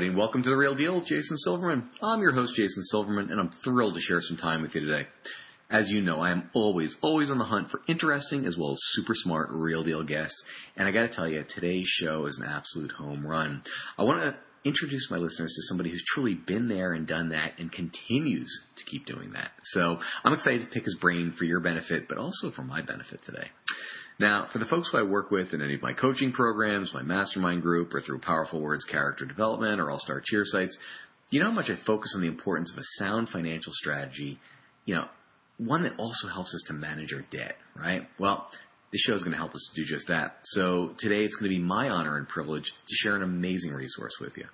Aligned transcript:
Everybody, 0.00 0.14
and 0.14 0.18
welcome 0.18 0.42
to 0.42 0.48
The 0.48 0.56
Real 0.56 0.74
Deal 0.74 0.94
with 0.94 1.04
Jason 1.04 1.36
Silverman. 1.36 1.90
I'm 2.00 2.22
your 2.22 2.32
host, 2.32 2.54
Jason 2.56 2.82
Silverman, 2.84 3.30
and 3.30 3.38
I'm 3.38 3.50
thrilled 3.50 3.96
to 3.96 4.00
share 4.00 4.22
some 4.22 4.38
time 4.38 4.62
with 4.62 4.74
you 4.74 4.80
today. 4.80 5.06
As 5.68 5.90
you 5.90 6.00
know, 6.00 6.20
I 6.20 6.30
am 6.30 6.48
always, 6.54 6.96
always 7.02 7.30
on 7.30 7.36
the 7.36 7.44
hunt 7.44 7.70
for 7.70 7.82
interesting 7.86 8.46
as 8.46 8.56
well 8.56 8.70
as 8.70 8.78
super 8.80 9.14
smart 9.14 9.50
real 9.50 9.82
deal 9.82 10.02
guests. 10.02 10.42
And 10.74 10.88
I 10.88 10.90
gotta 10.90 11.08
tell 11.08 11.28
you, 11.28 11.42
today's 11.42 11.86
show 11.86 12.24
is 12.24 12.38
an 12.38 12.46
absolute 12.48 12.92
home 12.92 13.26
run. 13.26 13.62
I 13.98 14.04
wanna 14.04 14.38
introduce 14.64 15.10
my 15.10 15.18
listeners 15.18 15.52
to 15.56 15.62
somebody 15.64 15.90
who's 15.90 16.04
truly 16.04 16.32
been 16.32 16.68
there 16.68 16.94
and 16.94 17.06
done 17.06 17.30
that 17.30 17.58
and 17.58 17.70
continues 17.70 18.62
to 18.76 18.84
keep 18.84 19.04
doing 19.04 19.32
that. 19.32 19.50
So 19.64 20.00
I'm 20.24 20.32
excited 20.32 20.62
to 20.62 20.68
pick 20.68 20.86
his 20.86 20.96
brain 20.96 21.30
for 21.30 21.44
your 21.44 21.60
benefit, 21.60 22.08
but 22.08 22.16
also 22.16 22.50
for 22.50 22.62
my 22.62 22.80
benefit 22.80 23.20
today. 23.20 23.50
Now, 24.20 24.44
for 24.44 24.58
the 24.58 24.66
folks 24.66 24.88
who 24.88 24.98
I 24.98 25.02
work 25.02 25.30
with 25.30 25.54
in 25.54 25.62
any 25.62 25.72
of 25.72 25.80
my 25.80 25.94
coaching 25.94 26.30
programs, 26.30 26.92
my 26.92 27.00
mastermind 27.02 27.62
group, 27.62 27.94
or 27.94 28.02
through 28.02 28.18
Powerful 28.18 28.60
Words 28.60 28.84
character 28.84 29.24
development 29.24 29.80
or 29.80 29.90
All 29.90 29.98
Star 29.98 30.20
Cheer 30.20 30.44
sites, 30.44 30.76
you 31.30 31.40
know 31.40 31.46
how 31.46 31.52
much 31.52 31.70
I 31.70 31.74
focus 31.74 32.14
on 32.14 32.20
the 32.20 32.28
importance 32.28 32.70
of 32.70 32.76
a 32.76 32.84
sound 32.98 33.30
financial 33.30 33.72
strategy, 33.72 34.38
you 34.84 34.94
know, 34.94 35.06
one 35.56 35.84
that 35.84 35.98
also 35.98 36.28
helps 36.28 36.54
us 36.54 36.64
to 36.66 36.74
manage 36.74 37.14
our 37.14 37.22
debt, 37.30 37.56
right? 37.74 38.08
Well, 38.18 38.46
this 38.92 39.00
show 39.00 39.14
is 39.14 39.22
going 39.22 39.32
to 39.32 39.38
help 39.38 39.54
us 39.54 39.70
to 39.72 39.80
do 39.80 39.86
just 39.86 40.08
that. 40.08 40.40
So 40.42 40.88
today 40.98 41.24
it's 41.24 41.36
going 41.36 41.50
to 41.50 41.56
be 41.56 41.64
my 41.64 41.88
honor 41.88 42.18
and 42.18 42.28
privilege 42.28 42.72
to 42.72 42.94
share 42.94 43.16
an 43.16 43.22
amazing 43.22 43.72
resource 43.72 44.20
with 44.20 44.36
you. 44.36 44.44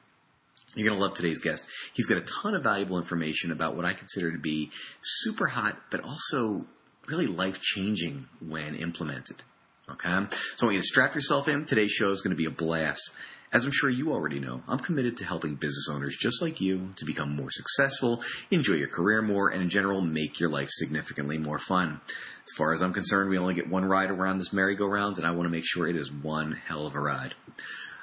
You're 0.76 0.88
going 0.88 1.00
to 1.00 1.04
love 1.04 1.16
today's 1.16 1.40
guest. 1.40 1.66
He's 1.92 2.06
got 2.06 2.18
a 2.18 2.24
ton 2.42 2.54
of 2.54 2.62
valuable 2.62 2.98
information 2.98 3.50
about 3.50 3.74
what 3.74 3.84
I 3.84 3.94
consider 3.94 4.30
to 4.30 4.38
be 4.38 4.70
super 5.00 5.48
hot, 5.48 5.76
but 5.90 6.02
also 6.02 6.66
really 7.08 7.26
life 7.26 7.60
changing 7.60 8.26
when 8.40 8.76
implemented. 8.76 9.42
Okay? 9.90 10.26
So 10.56 10.66
I 10.66 10.66
want 10.66 10.74
you 10.74 10.80
to 10.80 10.86
strap 10.86 11.14
yourself 11.14 11.48
in. 11.48 11.64
Today's 11.64 11.92
show 11.92 12.10
is 12.10 12.20
going 12.22 12.34
to 12.34 12.36
be 12.36 12.46
a 12.46 12.50
blast. 12.50 13.10
As 13.52 13.64
I'm 13.64 13.72
sure 13.72 13.88
you 13.88 14.12
already 14.12 14.40
know, 14.40 14.60
I'm 14.66 14.80
committed 14.80 15.18
to 15.18 15.24
helping 15.24 15.54
business 15.54 15.88
owners 15.90 16.16
just 16.18 16.42
like 16.42 16.60
you 16.60 16.90
to 16.96 17.04
become 17.04 17.36
more 17.36 17.50
successful, 17.50 18.22
enjoy 18.50 18.74
your 18.74 18.88
career 18.88 19.22
more, 19.22 19.50
and 19.50 19.62
in 19.62 19.68
general, 19.68 20.00
make 20.00 20.40
your 20.40 20.50
life 20.50 20.68
significantly 20.70 21.38
more 21.38 21.60
fun. 21.60 22.00
As 22.44 22.56
far 22.56 22.72
as 22.72 22.82
I'm 22.82 22.92
concerned, 22.92 23.30
we 23.30 23.38
only 23.38 23.54
get 23.54 23.68
one 23.68 23.84
ride 23.84 24.10
around 24.10 24.38
this 24.38 24.52
merry-go-round, 24.52 25.18
and 25.18 25.26
I 25.26 25.30
want 25.30 25.44
to 25.44 25.50
make 25.50 25.64
sure 25.64 25.86
it 25.86 25.96
is 25.96 26.12
one 26.12 26.52
hell 26.52 26.86
of 26.86 26.96
a 26.96 27.00
ride. 27.00 27.34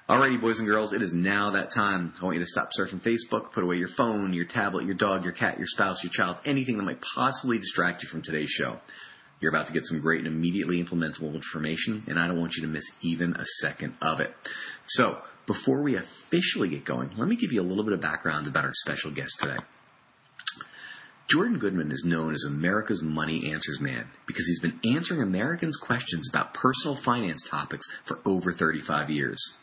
Alrighty, 0.09 0.39
boys 0.39 0.59
and 0.59 0.67
girls, 0.67 0.93
it 0.93 1.01
is 1.01 1.13
now 1.13 1.51
that 1.51 1.71
time. 1.71 2.13
I 2.21 2.25
want 2.25 2.35
you 2.35 2.41
to 2.41 2.47
stop 2.47 2.71
surfing 2.77 3.01
Facebook, 3.01 3.51
put 3.51 3.63
away 3.63 3.75
your 3.75 3.89
phone, 3.89 4.33
your 4.33 4.45
tablet, 4.45 4.85
your 4.85 4.95
dog, 4.95 5.23
your 5.23 5.33
cat, 5.33 5.57
your 5.57 5.67
spouse, 5.67 6.03
your 6.03 6.11
child, 6.11 6.39
anything 6.45 6.77
that 6.77 6.83
might 6.83 7.01
possibly 7.01 7.57
distract 7.57 8.03
you 8.03 8.09
from 8.09 8.21
today's 8.21 8.49
show. 8.49 8.79
You're 9.43 9.51
about 9.51 9.65
to 9.65 9.73
get 9.73 9.85
some 9.85 9.99
great 9.99 10.19
and 10.19 10.27
immediately 10.27 10.81
implementable 10.81 11.35
information, 11.35 12.05
and 12.07 12.17
I 12.17 12.27
don't 12.27 12.39
want 12.39 12.55
you 12.55 12.61
to 12.61 12.69
miss 12.69 12.85
even 13.01 13.35
a 13.35 13.43
second 13.45 13.93
of 14.01 14.21
it. 14.21 14.33
So, 14.85 15.17
before 15.45 15.81
we 15.81 15.97
officially 15.97 16.69
get 16.69 16.85
going, 16.85 17.09
let 17.17 17.27
me 17.27 17.35
give 17.35 17.51
you 17.51 17.59
a 17.59 17.67
little 17.67 17.83
bit 17.83 17.91
of 17.91 17.99
background 17.99 18.47
about 18.47 18.63
our 18.63 18.71
special 18.73 19.11
guest 19.11 19.35
today. 19.41 19.57
Jordan 21.29 21.59
Goodman 21.59 21.91
is 21.91 22.05
known 22.05 22.33
as 22.33 22.45
America's 22.45 23.03
Money 23.03 23.51
Answers 23.51 23.81
Man 23.81 24.07
because 24.27 24.47
he's 24.47 24.61
been 24.61 24.79
answering 24.95 25.21
Americans' 25.21 25.75
questions 25.75 26.29
about 26.29 26.53
personal 26.53 26.95
finance 26.95 27.41
topics 27.41 27.87
for 28.05 28.19
over 28.23 28.53
35 28.53 29.09
years. 29.09 29.53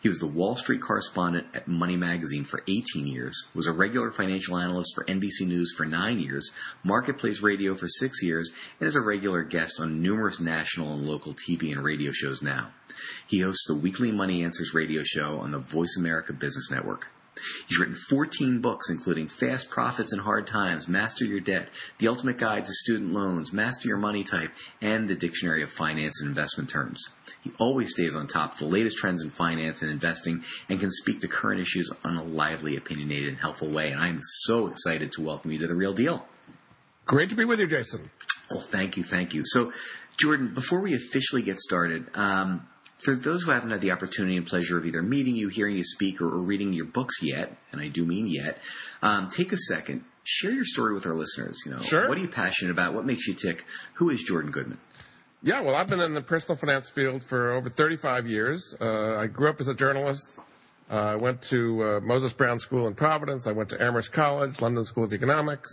He 0.00 0.08
was 0.08 0.18
the 0.18 0.26
Wall 0.26 0.56
Street 0.56 0.80
correspondent 0.80 1.46
at 1.54 1.68
Money 1.68 1.96
Magazine 1.96 2.44
for 2.44 2.62
18 2.68 3.06
years, 3.06 3.46
was 3.54 3.66
a 3.66 3.72
regular 3.72 4.10
financial 4.10 4.58
analyst 4.58 4.94
for 4.94 5.04
NBC 5.04 5.46
News 5.46 5.72
for 5.76 5.84
nine 5.86 6.18
years, 6.18 6.50
Marketplace 6.84 7.42
Radio 7.42 7.74
for 7.74 7.88
six 7.88 8.22
years, 8.22 8.50
and 8.80 8.88
is 8.88 8.96
a 8.96 9.00
regular 9.00 9.42
guest 9.42 9.80
on 9.80 10.02
numerous 10.02 10.40
national 10.40 10.94
and 10.94 11.06
local 11.06 11.34
TV 11.34 11.72
and 11.72 11.84
radio 11.84 12.10
shows 12.12 12.42
now. 12.42 12.70
He 13.26 13.40
hosts 13.40 13.66
the 13.66 13.74
weekly 13.74 14.12
Money 14.12 14.44
Answers 14.44 14.74
radio 14.74 15.02
show 15.02 15.38
on 15.38 15.52
the 15.52 15.58
Voice 15.58 15.96
America 15.98 16.32
Business 16.32 16.70
Network. 16.70 17.06
He's 17.68 17.78
written 17.78 17.94
14 17.94 18.60
books, 18.60 18.90
including 18.90 19.28
Fast 19.28 19.70
Profits 19.70 20.12
in 20.12 20.18
Hard 20.18 20.46
Times, 20.46 20.88
Master 20.88 21.24
Your 21.24 21.40
Debt, 21.40 21.68
The 21.98 22.08
Ultimate 22.08 22.38
Guide 22.38 22.64
to 22.64 22.72
Student 22.72 23.12
Loans, 23.12 23.52
Master 23.52 23.88
Your 23.88 23.98
Money 23.98 24.24
Type, 24.24 24.50
and 24.80 25.08
the 25.08 25.14
Dictionary 25.14 25.62
of 25.62 25.70
Finance 25.70 26.20
and 26.20 26.28
Investment 26.28 26.70
Terms. 26.70 27.08
He 27.42 27.52
always 27.58 27.90
stays 27.90 28.14
on 28.16 28.26
top 28.26 28.54
of 28.54 28.58
the 28.58 28.66
latest 28.66 28.98
trends 28.98 29.22
in 29.22 29.30
finance 29.30 29.82
and 29.82 29.90
investing 29.90 30.42
and 30.68 30.80
can 30.80 30.90
speak 30.90 31.20
to 31.20 31.28
current 31.28 31.60
issues 31.60 31.90
on 32.04 32.16
a 32.16 32.24
lively, 32.24 32.76
opinionated, 32.76 33.28
and 33.28 33.38
helpful 33.38 33.70
way. 33.70 33.90
And 33.90 34.00
I'm 34.00 34.20
so 34.22 34.66
excited 34.66 35.12
to 35.12 35.22
welcome 35.22 35.52
you 35.52 35.58
to 35.60 35.66
The 35.66 35.76
Real 35.76 35.92
Deal. 35.92 36.24
Great 37.06 37.30
to 37.30 37.36
be 37.36 37.44
with 37.44 37.60
you, 37.60 37.66
Jason. 37.66 38.10
Well, 38.50 38.60
thank 38.60 38.96
you, 38.96 39.02
thank 39.02 39.34
you. 39.34 39.42
So, 39.44 39.72
Jordan, 40.18 40.52
before 40.54 40.80
we 40.80 40.94
officially 40.94 41.42
get 41.42 41.60
started, 41.60 42.06
um, 42.14 42.66
for 42.98 43.14
those 43.14 43.42
who 43.44 43.52
haven't 43.52 43.70
had 43.70 43.80
the 43.80 43.92
opportunity 43.92 44.36
and 44.36 44.46
pleasure 44.46 44.76
of 44.78 44.84
either 44.86 45.02
meeting 45.02 45.36
you, 45.36 45.48
hearing 45.48 45.76
you 45.76 45.84
speak, 45.84 46.20
or, 46.20 46.26
or 46.26 46.38
reading 46.42 46.72
your 46.72 46.86
books 46.86 47.16
yet, 47.22 47.56
and 47.72 47.80
I 47.80 47.88
do 47.88 48.04
mean 48.04 48.26
yet, 48.26 48.58
um, 49.02 49.28
take 49.28 49.52
a 49.52 49.56
second, 49.56 50.04
share 50.24 50.50
your 50.50 50.64
story 50.64 50.94
with 50.94 51.06
our 51.06 51.14
listeners. 51.14 51.62
You 51.64 51.72
know, 51.72 51.80
Sure. 51.80 52.08
what 52.08 52.18
are 52.18 52.20
you 52.20 52.28
passionate 52.28 52.72
about? 52.72 52.94
What 52.94 53.06
makes 53.06 53.26
you 53.28 53.34
tick? 53.34 53.64
Who 53.94 54.10
is 54.10 54.22
Jordan 54.22 54.50
Goodman? 54.50 54.78
Yeah, 55.42 55.60
well, 55.60 55.76
I've 55.76 55.86
been 55.86 56.00
in 56.00 56.14
the 56.14 56.20
personal 56.20 56.56
finance 56.58 56.90
field 56.90 57.22
for 57.22 57.52
over 57.52 57.70
35 57.70 58.26
years. 58.26 58.74
Uh, 58.80 59.16
I 59.16 59.26
grew 59.28 59.48
up 59.48 59.60
as 59.60 59.68
a 59.68 59.74
journalist. 59.74 60.26
Uh, 60.90 60.94
I 60.94 61.14
went 61.16 61.42
to 61.42 61.82
uh, 61.84 62.00
Moses 62.00 62.32
Brown 62.32 62.58
School 62.58 62.88
in 62.88 62.94
Providence. 62.94 63.46
I 63.46 63.52
went 63.52 63.68
to 63.68 63.80
Amherst 63.80 64.10
College, 64.12 64.60
London 64.60 64.84
School 64.84 65.04
of 65.04 65.12
Economics, 65.12 65.70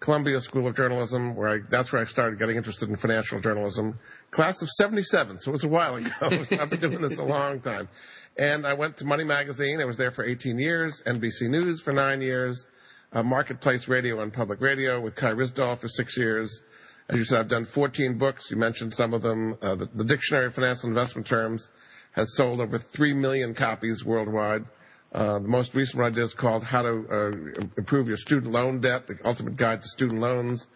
Columbia 0.00 0.40
School 0.40 0.66
of 0.66 0.76
Journalism, 0.76 1.34
where 1.34 1.48
I, 1.48 1.58
that's 1.70 1.92
where 1.92 2.02
I 2.02 2.04
started 2.04 2.38
getting 2.38 2.56
interested 2.56 2.88
in 2.88 2.96
financial 2.96 3.40
journalism. 3.40 3.98
Class 4.30 4.60
of 4.60 4.68
77, 4.68 5.38
so 5.38 5.50
it 5.50 5.52
was 5.52 5.64
a 5.64 5.68
while 5.68 5.96
ago. 5.96 6.10
So 6.44 6.58
I've 6.58 6.68
been 6.68 6.80
doing 6.80 7.00
this 7.00 7.18
a 7.18 7.24
long 7.24 7.60
time. 7.60 7.88
And 8.36 8.66
I 8.66 8.74
went 8.74 8.96
to 8.98 9.04
Money 9.04 9.24
Magazine. 9.24 9.80
I 9.80 9.84
was 9.84 9.96
there 9.96 10.10
for 10.10 10.24
18 10.24 10.58
years, 10.58 11.02
NBC 11.06 11.42
News 11.48 11.80
for 11.80 11.92
nine 11.92 12.20
years, 12.20 12.66
uh, 13.12 13.22
Marketplace 13.22 13.88
Radio 13.88 14.20
and 14.20 14.32
Public 14.32 14.60
Radio 14.60 15.00
with 15.00 15.14
Kai 15.14 15.30
Ryssdal 15.30 15.80
for 15.80 15.88
six 15.88 16.16
years. 16.16 16.62
As 17.08 17.16
you 17.16 17.24
said, 17.24 17.38
I've 17.38 17.48
done 17.48 17.64
14 17.64 18.18
books. 18.18 18.50
You 18.50 18.56
mentioned 18.56 18.94
some 18.94 19.14
of 19.14 19.22
them. 19.22 19.56
Uh, 19.62 19.76
the, 19.76 19.88
the 19.94 20.04
Dictionary 20.04 20.46
of 20.46 20.54
Financial 20.54 20.88
Investment 20.88 21.26
Terms 21.26 21.68
has 22.12 22.34
sold 22.34 22.60
over 22.60 22.78
3 22.78 23.14
million 23.14 23.54
copies 23.54 24.04
worldwide. 24.04 24.64
Uh, 25.14 25.38
the 25.38 25.48
most 25.48 25.72
recent 25.76 26.02
one 26.02 26.10
I 26.12 26.14
did 26.14 26.24
is 26.24 26.34
called 26.34 26.64
How 26.64 26.82
to 26.82 27.06
uh, 27.08 27.66
Improve 27.78 28.08
Your 28.08 28.16
Student 28.16 28.52
Loan 28.52 28.80
Debt, 28.80 29.06
the 29.06 29.16
ultimate 29.24 29.56
guide 29.56 29.80
to 29.82 29.88
student 29.88 30.20
loans. 30.20 30.66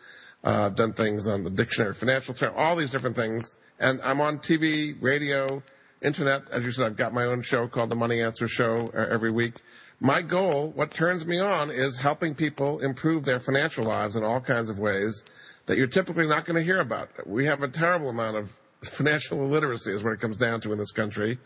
Uh, 0.45 0.67
I've 0.67 0.77
done 0.77 0.93
things 0.93 1.27
on 1.27 1.43
the 1.43 1.51
Dictionary 1.51 1.91
of 1.91 1.97
Financial 1.97 2.35
Terms, 2.35 2.55
all 2.57 2.77
these 2.77 2.93
different 2.93 3.17
things. 3.17 3.53
And 3.81 4.01
I'm 4.01 4.21
on 4.21 4.39
TV, 4.39 4.95
radio, 5.01 5.61
internet. 6.01 6.43
As 6.53 6.63
you 6.63 6.71
said, 6.71 6.87
I've 6.87 6.97
got 6.97 7.13
my 7.13 7.25
own 7.25 7.43
show 7.43 7.67
called 7.67 7.91
The 7.91 7.97
Money 7.97 8.23
Answer 8.23 8.47
Show 8.47 8.89
uh, 8.95 9.07
every 9.13 9.33
week. 9.33 9.55
My 9.99 10.23
goal, 10.23 10.71
what 10.71 10.95
turns 10.95 11.27
me 11.27 11.41
on, 11.41 11.73
is 11.73 11.97
helping 11.97 12.37
people 12.37 12.79
improve 12.79 13.25
their 13.25 13.41
financial 13.41 13.85
lives 13.85 14.15
in 14.15 14.23
all 14.23 14.41
kinds 14.41 14.71
of 14.71 14.79
ways 14.79 15.25
that 15.67 15.77
you're 15.77 15.89
typically 15.89 16.29
not 16.29 16.47
going 16.47 16.55
to 16.55 16.63
hear 16.63 16.79
about. 16.79 17.09
We 17.27 17.47
have 17.47 17.63
a 17.63 17.69
terrible 17.69 18.11
amount 18.11 18.37
of 18.37 18.51
financial 18.97 19.43
illiteracy 19.45 19.93
is 19.93 20.03
what 20.03 20.13
it 20.13 20.21
comes 20.21 20.37
down 20.37 20.61
to 20.63 20.73
in 20.73 20.79
this 20.79 20.93
country. 20.93 21.39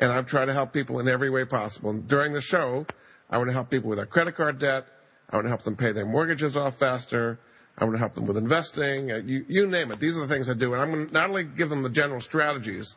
And 0.00 0.10
I've 0.10 0.26
tried 0.26 0.46
to 0.46 0.52
help 0.52 0.72
people 0.72 1.00
in 1.00 1.08
every 1.08 1.30
way 1.30 1.44
possible. 1.44 1.90
And 1.90 2.06
during 2.08 2.32
the 2.32 2.40
show, 2.40 2.86
I 3.30 3.38
want 3.38 3.48
to 3.48 3.54
help 3.54 3.70
people 3.70 3.88
with 3.88 3.98
their 3.98 4.06
credit 4.06 4.36
card 4.36 4.58
debt. 4.58 4.86
I 5.30 5.36
want 5.36 5.46
to 5.46 5.50
help 5.50 5.62
them 5.62 5.76
pay 5.76 5.92
their 5.92 6.06
mortgages 6.06 6.56
off 6.56 6.78
faster. 6.78 7.38
I 7.78 7.84
want 7.84 7.96
to 7.96 8.00
help 8.00 8.14
them 8.14 8.26
with 8.26 8.36
investing. 8.36 9.10
Uh, 9.10 9.16
You, 9.16 9.44
you 9.48 9.66
name 9.66 9.90
it. 9.90 10.00
These 10.00 10.16
are 10.16 10.26
the 10.26 10.32
things 10.32 10.48
I 10.48 10.54
do. 10.54 10.74
And 10.74 10.82
I'm 10.82 10.92
going 10.92 11.06
to 11.08 11.12
not 11.12 11.30
only 11.30 11.44
give 11.44 11.70
them 11.70 11.82
the 11.82 11.88
general 11.88 12.20
strategies, 12.20 12.94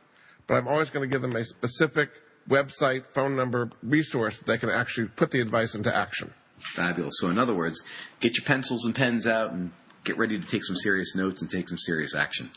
but 0.48 0.56
I'm 0.56 0.68
always 0.68 0.90
going 0.90 1.08
to 1.08 1.14
give 1.14 1.22
them 1.22 1.36
a 1.36 1.44
specific 1.44 2.10
website, 2.50 3.04
phone 3.14 3.36
number, 3.36 3.70
resource 3.84 4.38
that 4.38 4.46
they 4.46 4.58
can 4.58 4.70
actually 4.70 5.08
put 5.08 5.32
the 5.32 5.42
advice 5.42 5.76
into 5.76 5.96
action. 5.96 6.34
Fabulous. 6.76 7.16
So, 7.20 7.30
in 7.30 7.38
other 7.38 7.56
words, 7.56 7.84
get 8.20 8.36
your 8.38 8.46
pencils 8.46 8.86
and 8.86 8.96
pens 8.96 9.28
out 9.28 9.52
and 9.52 9.72
get 10.04 10.18
ready 10.18 10.40
to 10.40 10.48
take 10.48 10.64
some 10.64 10.76
serious 10.76 11.16
notes 11.16 11.42
and 11.42 11.50
take 11.50 11.68
some 11.70 11.78
serious 11.78 12.16
action. 12.16 12.50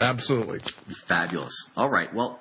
Absolutely. 0.00 0.60
Fabulous. 1.06 1.68
All 1.76 1.90
right. 1.90 2.12
Well, 2.14 2.40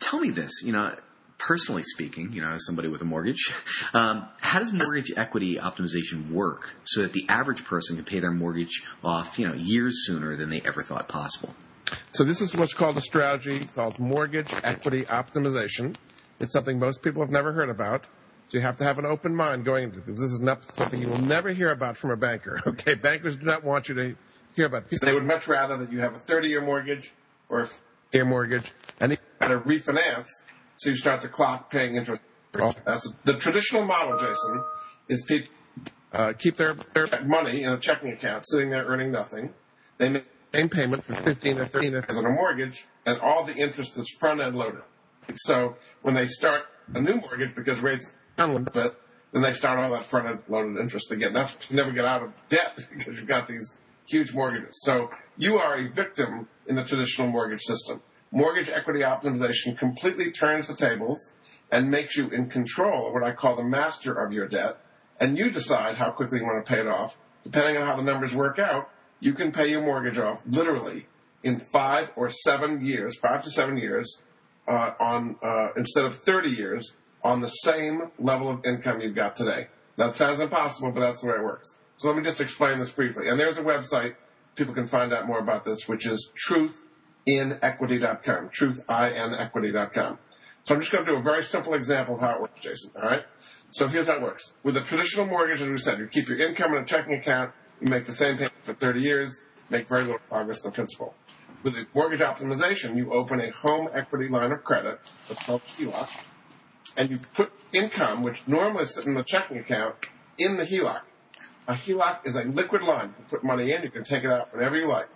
tell 0.00 0.20
me 0.20 0.30
this. 0.30 0.62
You 0.62 0.72
know, 0.72 0.94
personally 1.38 1.82
speaking, 1.84 2.32
you 2.32 2.42
know, 2.42 2.50
as 2.50 2.66
somebody 2.66 2.88
with 2.88 3.00
a 3.00 3.04
mortgage, 3.04 3.52
um, 3.94 4.28
how 4.40 4.58
does 4.58 4.72
mortgage 4.72 5.12
equity 5.16 5.56
optimization 5.56 6.30
work 6.30 6.74
so 6.84 7.02
that 7.02 7.12
the 7.12 7.26
average 7.28 7.64
person 7.64 7.96
can 7.96 8.04
pay 8.04 8.20
their 8.20 8.32
mortgage 8.32 8.82
off, 9.02 9.38
you 9.38 9.46
know, 9.46 9.54
years 9.54 10.06
sooner 10.06 10.36
than 10.36 10.50
they 10.50 10.60
ever 10.64 10.82
thought 10.82 11.08
possible? 11.08 11.54
So 12.10 12.24
this 12.24 12.40
is 12.40 12.54
what's 12.54 12.74
called 12.74 12.96
a 12.96 13.02
strategy 13.02 13.60
called 13.74 13.98
mortgage 13.98 14.52
equity 14.62 15.04
optimization. 15.04 15.94
It's 16.40 16.52
something 16.52 16.78
most 16.78 17.02
people 17.02 17.22
have 17.22 17.30
never 17.30 17.52
heard 17.52 17.70
about. 17.70 18.06
So 18.46 18.58
you 18.58 18.64
have 18.64 18.76
to 18.78 18.84
have 18.84 18.98
an 18.98 19.06
open 19.06 19.34
mind 19.34 19.64
going 19.64 19.84
into 19.84 20.00
this. 20.00 20.18
This 20.18 20.30
is 20.30 20.40
not 20.40 20.64
something 20.74 21.00
you 21.00 21.08
will 21.08 21.18
never 21.18 21.50
hear 21.50 21.70
about 21.70 21.96
from 21.96 22.10
a 22.10 22.16
banker. 22.16 22.60
Okay, 22.66 22.94
bankers 22.94 23.36
do 23.36 23.46
not 23.46 23.64
want 23.64 23.88
you 23.88 23.94
to 23.94 24.14
hear 24.54 24.66
about. 24.66 24.84
They 24.88 25.12
would 25.12 25.24
much 25.24 25.48
rather 25.48 25.78
that 25.78 25.92
you 25.92 26.00
have 26.00 26.14
a 26.14 26.18
30-year 26.18 26.64
mortgage 26.64 27.12
or 27.48 27.62
a 27.62 27.68
year 28.12 28.24
mortgage, 28.24 28.72
and 29.00 29.12
you 29.12 29.18
got 29.40 29.48
to 29.48 29.58
refinance, 29.60 30.28
so 30.76 30.90
you 30.90 30.96
start 30.96 31.20
the 31.20 31.28
clock 31.28 31.70
paying 31.70 31.96
interest. 31.96 32.22
That's 32.84 33.10
the 33.24 33.34
traditional 33.34 33.84
model, 33.84 34.18
Jason, 34.18 34.62
is 35.08 35.24
people 35.26 35.52
uh, 36.12 36.32
keep 36.38 36.56
their, 36.56 36.76
their 36.94 37.24
money 37.24 37.64
in 37.64 37.72
a 37.72 37.80
checking 37.80 38.12
account 38.12 38.44
sitting 38.46 38.70
there 38.70 38.84
earning 38.84 39.10
nothing. 39.10 39.52
They 39.98 40.08
make 40.08 40.24
the 40.52 40.58
same 40.58 40.68
payment 40.68 41.04
for 41.04 41.16
15 41.16 41.58
or 41.58 41.66
13 41.66 41.94
as 42.08 42.16
on 42.16 42.26
a 42.26 42.30
mortgage, 42.30 42.86
and 43.04 43.18
all 43.18 43.44
the 43.44 43.54
interest 43.54 43.98
is 43.98 44.08
front 44.20 44.40
end 44.40 44.56
loaded. 44.56 44.82
So 45.34 45.76
when 46.02 46.14
they 46.14 46.26
start 46.26 46.62
a 46.94 47.00
new 47.00 47.16
mortgage, 47.16 47.56
because 47.56 47.80
rates 47.80 48.12
down 48.36 48.50
a 48.50 48.52
little 48.54 48.72
bit, 48.72 48.94
then 49.32 49.42
they 49.42 49.52
start 49.52 49.80
all 49.80 49.90
that 49.90 50.04
front 50.04 50.28
end 50.28 50.38
loaded 50.48 50.80
interest 50.80 51.10
again. 51.10 51.32
That's 51.32 51.56
you 51.68 51.76
never 51.76 51.90
get 51.90 52.04
out 52.04 52.22
of 52.22 52.32
debt 52.48 52.78
because 52.96 53.18
you've 53.18 53.26
got 53.26 53.48
these 53.48 53.76
huge 54.06 54.32
mortgages. 54.34 54.80
So 54.82 55.10
you 55.36 55.56
are 55.56 55.76
a 55.76 55.88
victim 55.88 56.48
in 56.66 56.74
the 56.74 56.84
traditional 56.84 57.28
mortgage 57.28 57.62
system. 57.62 58.02
Mortgage 58.30 58.68
equity 58.68 59.00
optimization 59.00 59.78
completely 59.78 60.32
turns 60.32 60.68
the 60.68 60.74
tables 60.74 61.32
and 61.70 61.90
makes 61.90 62.16
you 62.16 62.28
in 62.28 62.48
control 62.48 63.08
of 63.08 63.14
what 63.14 63.22
I 63.22 63.32
call 63.32 63.56
the 63.56 63.64
master 63.64 64.12
of 64.12 64.32
your 64.32 64.48
debt 64.48 64.78
and 65.20 65.38
you 65.38 65.50
decide 65.50 65.96
how 65.96 66.10
quickly 66.10 66.40
you 66.40 66.44
want 66.44 66.64
to 66.64 66.72
pay 66.72 66.80
it 66.80 66.86
off. 66.86 67.16
Depending 67.44 67.76
on 67.76 67.86
how 67.86 67.96
the 67.96 68.02
numbers 68.02 68.34
work 68.34 68.58
out, 68.58 68.88
you 69.20 69.32
can 69.32 69.52
pay 69.52 69.68
your 69.68 69.82
mortgage 69.82 70.18
off 70.18 70.42
literally 70.46 71.06
in 71.42 71.58
five 71.58 72.08
or 72.16 72.30
seven 72.30 72.84
years, 72.84 73.18
five 73.18 73.44
to 73.44 73.50
seven 73.50 73.76
years, 73.76 74.20
uh, 74.66 74.92
on 74.98 75.36
uh, 75.42 75.68
instead 75.76 76.06
of 76.06 76.18
30 76.18 76.50
years 76.50 76.94
on 77.22 77.40
the 77.40 77.48
same 77.48 78.10
level 78.18 78.50
of 78.50 78.64
income 78.64 79.00
you've 79.00 79.14
got 79.14 79.36
today. 79.36 79.68
That 79.96 80.14
sounds 80.16 80.40
impossible, 80.40 80.90
but 80.92 81.00
that's 81.00 81.20
the 81.20 81.28
way 81.28 81.34
it 81.34 81.44
works. 81.44 81.74
So 81.96 82.08
let 82.08 82.16
me 82.16 82.22
just 82.22 82.40
explain 82.40 82.78
this 82.78 82.90
briefly. 82.90 83.28
And 83.28 83.38
there's 83.38 83.58
a 83.58 83.62
website 83.62 84.14
people 84.56 84.74
can 84.74 84.86
find 84.86 85.12
out 85.12 85.26
more 85.26 85.38
about 85.38 85.64
this, 85.64 85.88
which 85.88 86.06
is 86.06 86.30
truthinequity.com, 86.48 88.50
truthinequity.com. 88.50 90.18
So 90.64 90.74
I'm 90.74 90.80
just 90.80 90.92
going 90.92 91.04
to 91.04 91.12
do 91.12 91.18
a 91.18 91.22
very 91.22 91.44
simple 91.44 91.74
example 91.74 92.14
of 92.14 92.22
how 92.22 92.36
it 92.36 92.40
works, 92.40 92.60
Jason. 92.60 92.90
All 92.96 93.02
right. 93.02 93.22
So 93.70 93.88
here's 93.88 94.06
how 94.06 94.16
it 94.16 94.22
works. 94.22 94.54
With 94.62 94.76
a 94.76 94.80
traditional 94.80 95.26
mortgage, 95.26 95.60
as 95.60 95.68
we 95.68 95.78
said, 95.78 95.98
you 95.98 96.06
keep 96.06 96.28
your 96.28 96.38
income 96.38 96.74
in 96.74 96.82
a 96.82 96.86
checking 96.86 97.14
account, 97.14 97.52
you 97.80 97.88
make 97.88 98.06
the 98.06 98.14
same 98.14 98.36
payment 98.36 98.54
for 98.64 98.72
30 98.72 99.00
years, 99.00 99.42
make 99.68 99.88
very 99.88 100.04
little 100.04 100.20
progress 100.28 100.62
the 100.62 100.70
principal. 100.70 101.14
With 101.62 101.74
the 101.74 101.86
mortgage 101.94 102.20
optimization, 102.20 102.96
you 102.96 103.12
open 103.12 103.40
a 103.40 103.50
home 103.50 103.88
equity 103.94 104.28
line 104.28 104.52
of 104.52 104.64
credit, 104.64 105.00
what's 105.26 105.42
called 105.42 105.62
HELOC, 105.64 106.08
and 106.96 107.10
you 107.10 107.18
put 107.34 107.50
income, 107.72 108.22
which 108.22 108.42
normally 108.46 108.84
sits 108.84 109.06
in 109.06 109.14
the 109.14 109.24
checking 109.24 109.58
account, 109.58 109.96
in 110.38 110.56
the 110.56 110.64
HELOC. 110.64 111.02
A 111.66 111.74
HELOC 111.74 112.26
is 112.26 112.36
a 112.36 112.42
liquid 112.42 112.82
line. 112.82 113.14
You 113.18 113.24
put 113.28 113.44
money 113.44 113.72
in, 113.72 113.82
you 113.82 113.90
can 113.90 114.04
take 114.04 114.24
it 114.24 114.30
out 114.30 114.52
whenever 114.54 114.76
you 114.76 114.86
like. 114.86 115.08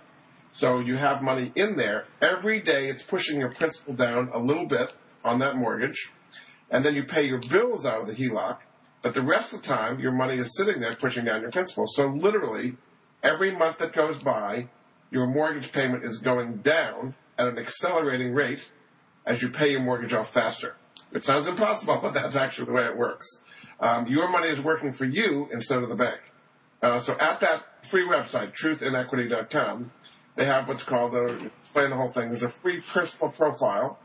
So 0.55 0.81
you 0.81 0.97
have 0.97 1.23
money 1.23 1.53
in 1.55 1.77
there. 1.77 2.07
Every 2.23 2.61
day 2.61 2.89
it's 2.89 3.03
pushing 3.03 3.39
your 3.39 3.53
principal 3.55 3.95
down 3.95 4.31
a 4.33 4.39
little 4.39 4.67
bit 4.67 4.95
on 5.25 5.41
that 5.41 5.57
mortgage 5.57 6.11
and 6.71 6.85
then 6.85 6.95
you 6.95 7.05
pay 7.05 7.25
your 7.25 7.41
bills 7.41 7.87
out 7.87 8.03
of 8.03 8.07
the 8.07 8.15
HELOC, 8.15 8.59
but 9.03 9.15
the 9.15 9.23
rest 9.23 9.53
of 9.53 9.63
the 9.63 9.69
time 9.69 10.01
your 10.01 10.13
money 10.13 10.39
is 10.39 10.57
sitting 10.57 10.81
there 10.81 10.95
pushing 10.97 11.25
down 11.25 11.41
your 11.41 11.51
principal. 11.51 11.87
So 11.89 12.09
literally, 12.09 12.77
every 13.23 13.53
month 13.53 13.79
that 13.79 13.93
goes 13.93 14.19
by, 14.19 14.69
your 15.11 15.27
mortgage 15.27 15.73
payment 15.73 16.05
is 16.05 16.19
going 16.19 16.59
down 16.59 17.15
at 17.39 17.49
an 17.49 17.59
accelerating 17.59 18.35
rate 18.35 18.71
as 19.25 19.41
you 19.41 19.49
pay 19.49 19.71
your 19.71 19.81
mortgage 19.81 20.13
off 20.13 20.33
faster. 20.33 20.75
It 21.13 21.25
sounds 21.25 21.47
impossible, 21.47 21.99
but 22.03 22.15
that's 22.15 22.37
actually 22.37 22.67
the 22.67 22.73
way 22.73 22.85
it 22.85 22.97
works. 22.97 23.27
Um, 23.81 24.07
your 24.07 24.29
money 24.29 24.49
is 24.49 24.61
working 24.61 24.93
for 24.93 25.05
you 25.05 25.49
instead 25.53 25.83
of 25.83 25.89
the 25.89 25.97
bank. 25.97 26.21
Uh, 26.83 27.01
so 27.01 27.17
at 27.19 27.41
that 27.41 27.65
free 27.87 28.07
website, 28.07 28.55
truthinequity.com, 28.57 29.91
they 30.37 30.45
have 30.45 30.69
what's 30.69 30.85
called 30.85 31.15
a, 31.15 31.47
explain 31.61 31.91
the 31.91 31.97
whole 31.97 32.09
thing. 32.09 32.29
There's 32.29 32.45
a 32.45 32.51
free 32.51 32.81
personal 32.81 33.31
profile 33.31 33.99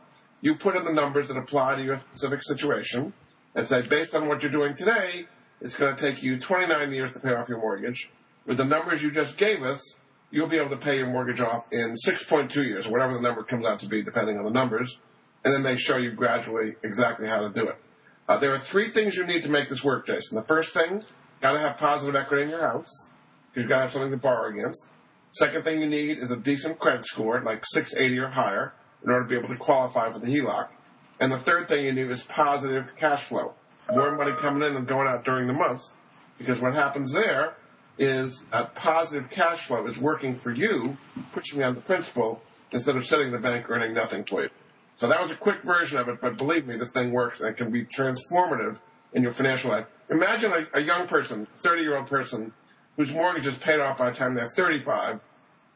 you 0.44 0.56
put 0.56 0.76
in 0.76 0.84
the 0.84 0.92
numbers 0.92 1.30
that 1.30 1.38
apply 1.38 1.78
to 1.78 1.84
your 1.84 2.02
specific 2.12 2.44
situation 2.44 3.14
and 3.56 3.66
say, 3.66 3.82
based 3.82 4.14
on 4.14 4.28
what 4.28 4.42
you're 4.42 4.52
doing 4.52 4.76
today, 4.76 5.26
it's 5.62 5.76
going 5.76 5.96
to 5.96 6.02
take 6.02 6.22
you 6.22 6.38
29 6.38 6.92
years 6.92 7.14
to 7.14 7.20
pay 7.22 7.30
off 7.30 7.48
your 7.48 7.60
mortgage. 7.60 8.10
With 8.46 8.58
the 8.58 8.66
numbers 8.66 9.02
you 9.02 9.10
just 9.12 9.38
gave 9.38 9.64
us, 9.64 9.96
you'll 10.32 10.50
be 10.50 10.58
able 10.58 10.72
to 10.72 10.78
pay 10.78 10.98
your 10.98 11.08
mortgage 11.08 11.40
off 11.40 11.66
in 11.72 11.94
6.2 11.94 12.56
years, 12.58 12.88
or 12.88 12.92
whatever 12.92 13.14
the 13.14 13.22
number 13.22 13.44
comes 13.44 13.66
out 13.66 13.80
to 13.80 13.88
be, 13.88 14.04
depending 14.04 14.38
on 14.38 14.44
the 14.44 14.52
numbers. 14.52 15.00
And 15.46 15.54
then 15.54 15.64
they 15.64 15.78
show 15.78 15.96
you 15.96 16.12
gradually 16.12 16.76
exactly 16.84 17.28
how 17.28 17.48
to 17.48 17.50
do 17.50 17.70
it. 17.70 17.78
Uh, 18.28 18.38
there 18.40 18.54
are 18.54 18.60
three 18.60 18.92
things 18.92 19.16
you 19.16 19.26
need 19.26 19.44
to 19.44 19.50
make 19.50 19.70
this 19.70 19.82
work, 19.82 20.08
Jason. 20.08 20.36
The 20.36 20.44
first 20.44 20.74
thing, 20.74 21.04
got 21.44 21.52
to 21.52 21.60
have 21.60 21.78
positive 21.78 22.16
equity 22.16 22.44
in 22.44 22.50
your 22.50 22.62
house 22.62 23.10
you've 23.56 23.70
got 23.70 23.76
to 23.76 23.82
have 23.82 23.92
something 23.92 24.12
to 24.12 24.18
borrow 24.18 24.50
against. 24.50 24.88
Second 25.32 25.64
thing 25.64 25.82
you 25.82 25.88
need 25.88 26.20
is 26.20 26.32
a 26.32 26.36
decent 26.36 26.80
credit 26.80 27.06
score, 27.06 27.42
like 27.42 27.66
680 27.66 28.20
or 28.20 28.30
higher 28.30 28.74
in 29.04 29.10
order 29.10 29.24
to 29.24 29.30
be 29.30 29.36
able 29.36 29.50
to 29.50 29.58
qualify 29.58 30.12
for 30.12 30.20
the 30.20 30.28
HELOC. 30.28 30.68
And 31.20 31.32
the 31.32 31.40
third 31.40 31.68
thing 31.68 31.86
you 31.86 31.94
need 31.94 32.10
is 32.10 32.24
positive 32.24 32.88
cash 32.96 33.24
flow. 33.24 33.54
More 33.92 34.16
money 34.16 34.32
coming 34.34 34.66
in 34.68 34.74
than 34.74 34.86
going 34.86 35.08
out 35.08 35.26
during 35.26 35.48
the 35.48 35.54
month. 35.54 35.84
Because 36.38 36.60
what 36.60 36.74
happens 36.74 37.12
there 37.12 37.56
is 37.98 38.44
a 38.52 38.66
positive 38.66 39.30
cash 39.30 39.66
flow 39.66 39.86
is 39.88 40.00
working 40.00 40.40
for 40.40 40.52
you, 40.52 40.98
pushing 41.34 41.60
down 41.60 41.76
the 41.76 41.82
principal, 41.82 42.42
instead 42.72 42.96
of 42.96 43.06
sitting 43.06 43.28
in 43.28 43.34
the 43.34 43.40
bank 43.40 43.70
earning 43.70 43.94
nothing 43.94 44.24
for 44.24 44.44
you. 44.44 44.50
So 44.98 45.08
that 45.08 45.22
was 45.22 45.32
a 45.32 45.36
quick 45.36 45.64
version 45.64 46.00
of 46.00 46.08
it, 46.08 46.20
but 46.22 46.38
believe 46.38 46.66
me, 46.66 46.76
this 46.76 46.92
thing 46.92 47.12
works 47.12 47.42
and 47.42 47.50
it 47.50 47.58
can 47.58 47.72
be 47.72 47.86
transformative 47.86 48.80
in 49.14 49.24
your 49.24 49.32
financial 49.32 49.72
life. 49.72 49.86
Imagine 50.10 50.52
a, 50.52 50.80
a 50.80 50.82
young 50.82 51.08
person, 51.08 51.48
30 51.60 51.82
year 51.82 51.98
old 51.98 52.08
person, 52.08 52.54
whose 52.98 53.12
mortgage 53.12 53.48
is 53.48 53.56
paid 53.56 53.80
off 53.80 53.98
by 53.98 54.10
the 54.10 54.16
time 54.16 54.36
they're 54.36 54.50
35 54.50 55.20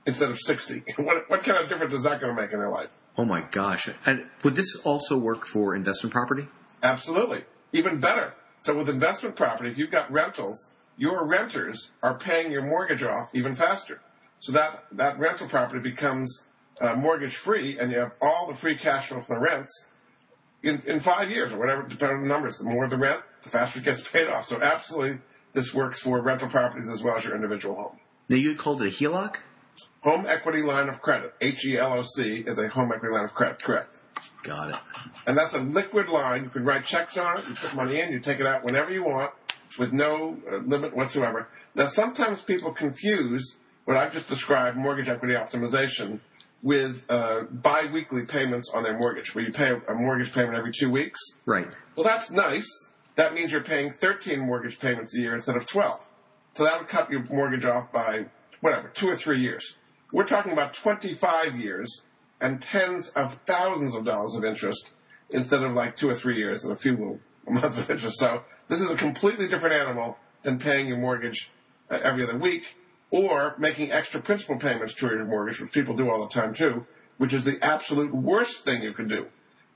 instead 0.06 0.30
of 0.30 0.40
60. 0.40 0.84
What, 0.98 1.30
what 1.30 1.44
kind 1.44 1.64
of 1.64 1.70
difference 1.70 1.94
is 1.94 2.04
that 2.04 2.22
going 2.22 2.36
to 2.36 2.42
make 2.42 2.52
in 2.52 2.60
their 2.60 2.70
life? 2.72 2.90
Oh 3.18 3.26
my 3.26 3.42
gosh. 3.42 3.90
And 4.06 4.28
would 4.44 4.56
this 4.56 4.76
also 4.84 5.18
work 5.18 5.46
for 5.46 5.76
investment 5.76 6.14
property? 6.14 6.48
Absolutely. 6.84 7.44
Even 7.74 8.00
better. 8.00 8.34
So 8.60 8.78
with 8.78 8.90
investment 8.90 9.36
property, 9.36 9.70
if 9.70 9.78
you've 9.78 9.92
got 9.92 10.12
rentals, 10.12 10.72
your 10.98 11.28
renters 11.28 11.90
are 12.04 12.18
paying 12.18 12.52
your 12.52 12.64
mortgage 12.64 13.04
off 13.04 13.30
even 13.34 13.54
faster. 13.54 14.02
So 14.40 14.52
that, 14.54 14.86
that 14.94 15.20
rental 15.20 15.48
property 15.48 15.82
becomes 15.82 16.46
uh, 16.80 16.96
mortgage 16.96 17.36
free 17.36 17.80
and 17.80 17.92
you 17.92 18.00
have 18.00 18.12
all 18.22 18.48
the 18.48 18.56
free 18.56 18.78
cash 18.78 19.08
flow 19.08 19.22
from 19.22 19.36
the 19.36 19.42
rents 19.42 19.88
in, 20.64 20.82
in 20.86 21.00
five 21.00 21.32
years 21.32 21.54
or 21.54 21.60
whatever, 21.60 21.84
depending 21.84 22.18
on 22.18 22.24
the 22.24 22.30
numbers. 22.30 22.58
The 22.58 22.66
more 22.66 22.88
the 22.88 22.98
rent, 22.98 23.22
the 23.44 23.50
faster 23.50 23.80
it 23.80 23.86
gets 23.86 24.02
paid 24.02 24.28
off. 24.28 24.48
So 24.48 24.62
absolutely, 24.62 25.20
this 25.54 25.74
works 25.74 26.00
for 26.00 26.22
rental 26.22 26.50
properties 26.50 26.90
as 26.90 27.02
well 27.02 27.18
as 27.18 27.24
your 27.24 27.36
individual 27.36 27.76
home. 27.76 28.00
Now 28.30 28.36
you 28.38 28.56
called 28.56 28.82
it 28.82 28.88
a 28.88 28.92
HELOC? 28.92 29.38
Home 30.02 30.26
equity 30.28 30.62
line 30.62 30.90
of 30.90 31.02
credit, 31.02 31.34
H-E-L-O-C, 31.42 32.44
is 32.48 32.58
a 32.58 32.68
home 32.70 32.92
equity 32.94 33.14
line 33.14 33.26
of 33.26 33.34
credit, 33.34 33.62
correct. 33.62 34.00
Got 34.44 34.70
it. 34.70 34.76
And 35.26 35.38
that's 35.38 35.54
a 35.54 35.60
liquid 35.60 36.08
line. 36.08 36.44
You 36.44 36.50
can 36.50 36.64
write 36.64 36.86
checks 36.86 37.18
on 37.18 37.40
it, 37.40 37.48
you 37.48 37.56
put 37.56 37.76
money 37.76 38.00
in, 38.00 38.12
you 38.12 38.20
take 38.20 38.40
it 38.40 38.46
out 38.46 38.64
whenever 38.64 38.92
you 38.92 39.04
want 39.04 39.32
with 39.78 39.92
no 39.92 40.38
uh, 40.52 40.58
limit 40.58 40.96
whatsoever. 40.96 41.48
Now, 41.76 41.88
sometimes 41.88 42.42
people 42.42 42.74
confuse 42.74 43.58
what 43.86 43.98
I've 43.98 44.14
just 44.14 44.28
described, 44.28 44.78
mortgage 44.78 45.10
equity 45.10 45.34
optimization, 45.34 46.20
with 46.64 47.04
uh, 47.10 47.44
biweekly 47.44 48.26
payments 48.26 48.72
on 48.74 48.84
their 48.84 48.98
mortgage, 48.98 49.34
where 49.36 49.44
you 49.44 49.52
pay 49.52 49.72
a 49.72 49.94
mortgage 49.94 50.34
payment 50.34 50.56
every 50.56 50.72
two 50.72 50.90
weeks. 50.90 51.20
Right. 51.46 51.68
Well, 51.96 52.04
that's 52.04 52.32
nice. 52.32 52.68
That 53.18 53.34
means 53.34 53.52
you're 53.52 53.64
paying 53.64 53.92
13 53.92 54.40
mortgage 54.40 54.80
payments 54.80 55.14
a 55.16 55.20
year 55.20 55.34
instead 55.34 55.58
of 55.58 55.66
12. 55.66 56.00
So 56.54 56.64
that'll 56.64 56.86
cut 56.86 57.12
your 57.12 57.24
mortgage 57.24 57.66
off 57.66 57.92
by, 57.92 58.28
whatever, 58.62 58.90
two 58.90 59.10
or 59.10 59.16
three 59.16 59.40
years. 59.40 59.76
We're 60.14 60.26
talking 60.26 60.54
about 60.54 60.76
25 60.76 61.60
years 61.60 62.04
and 62.40 62.62
tens 62.62 63.10
of 63.10 63.40
thousands 63.48 63.96
of 63.96 64.06
dollars 64.06 64.36
of 64.36 64.46
interest 64.46 64.92
instead 65.32 65.64
of 65.64 65.74
like 65.74 65.98
two 65.98 66.08
or 66.08 66.14
three 66.14 66.38
years 66.38 66.64
and 66.64 66.72
a 66.72 66.76
few 66.76 66.92
little 66.92 67.20
months 67.50 67.80
of 67.80 67.90
interest. 67.90 68.20
So 68.20 68.44
this 68.70 68.82
is 68.82 68.90
a 68.92 68.96
completely 68.96 69.48
different 69.48 69.76
animal 69.76 70.16
than 70.44 70.60
paying 70.60 70.88
your 70.88 70.98
mortgage 70.98 71.50
uh, 71.90 72.00
every 72.02 72.24
other 72.24 72.38
week 72.38 72.64
or 73.10 73.56
making 73.58 73.92
extra 73.92 74.22
principal 74.22 74.58
payments 74.58 74.94
to 74.94 75.08
your 75.08 75.26
mortgage, 75.26 75.60
which 75.60 75.72
people 75.72 75.96
do 75.96 76.10
all 76.10 76.28
the 76.28 76.34
time 76.34 76.54
too, 76.54 76.86
which 77.18 77.34
is 77.34 77.44
the 77.44 77.58
absolute 77.64 78.14
worst 78.14 78.64
thing 78.64 78.84
you 78.84 78.94
can 78.94 79.08
do. 79.08 79.26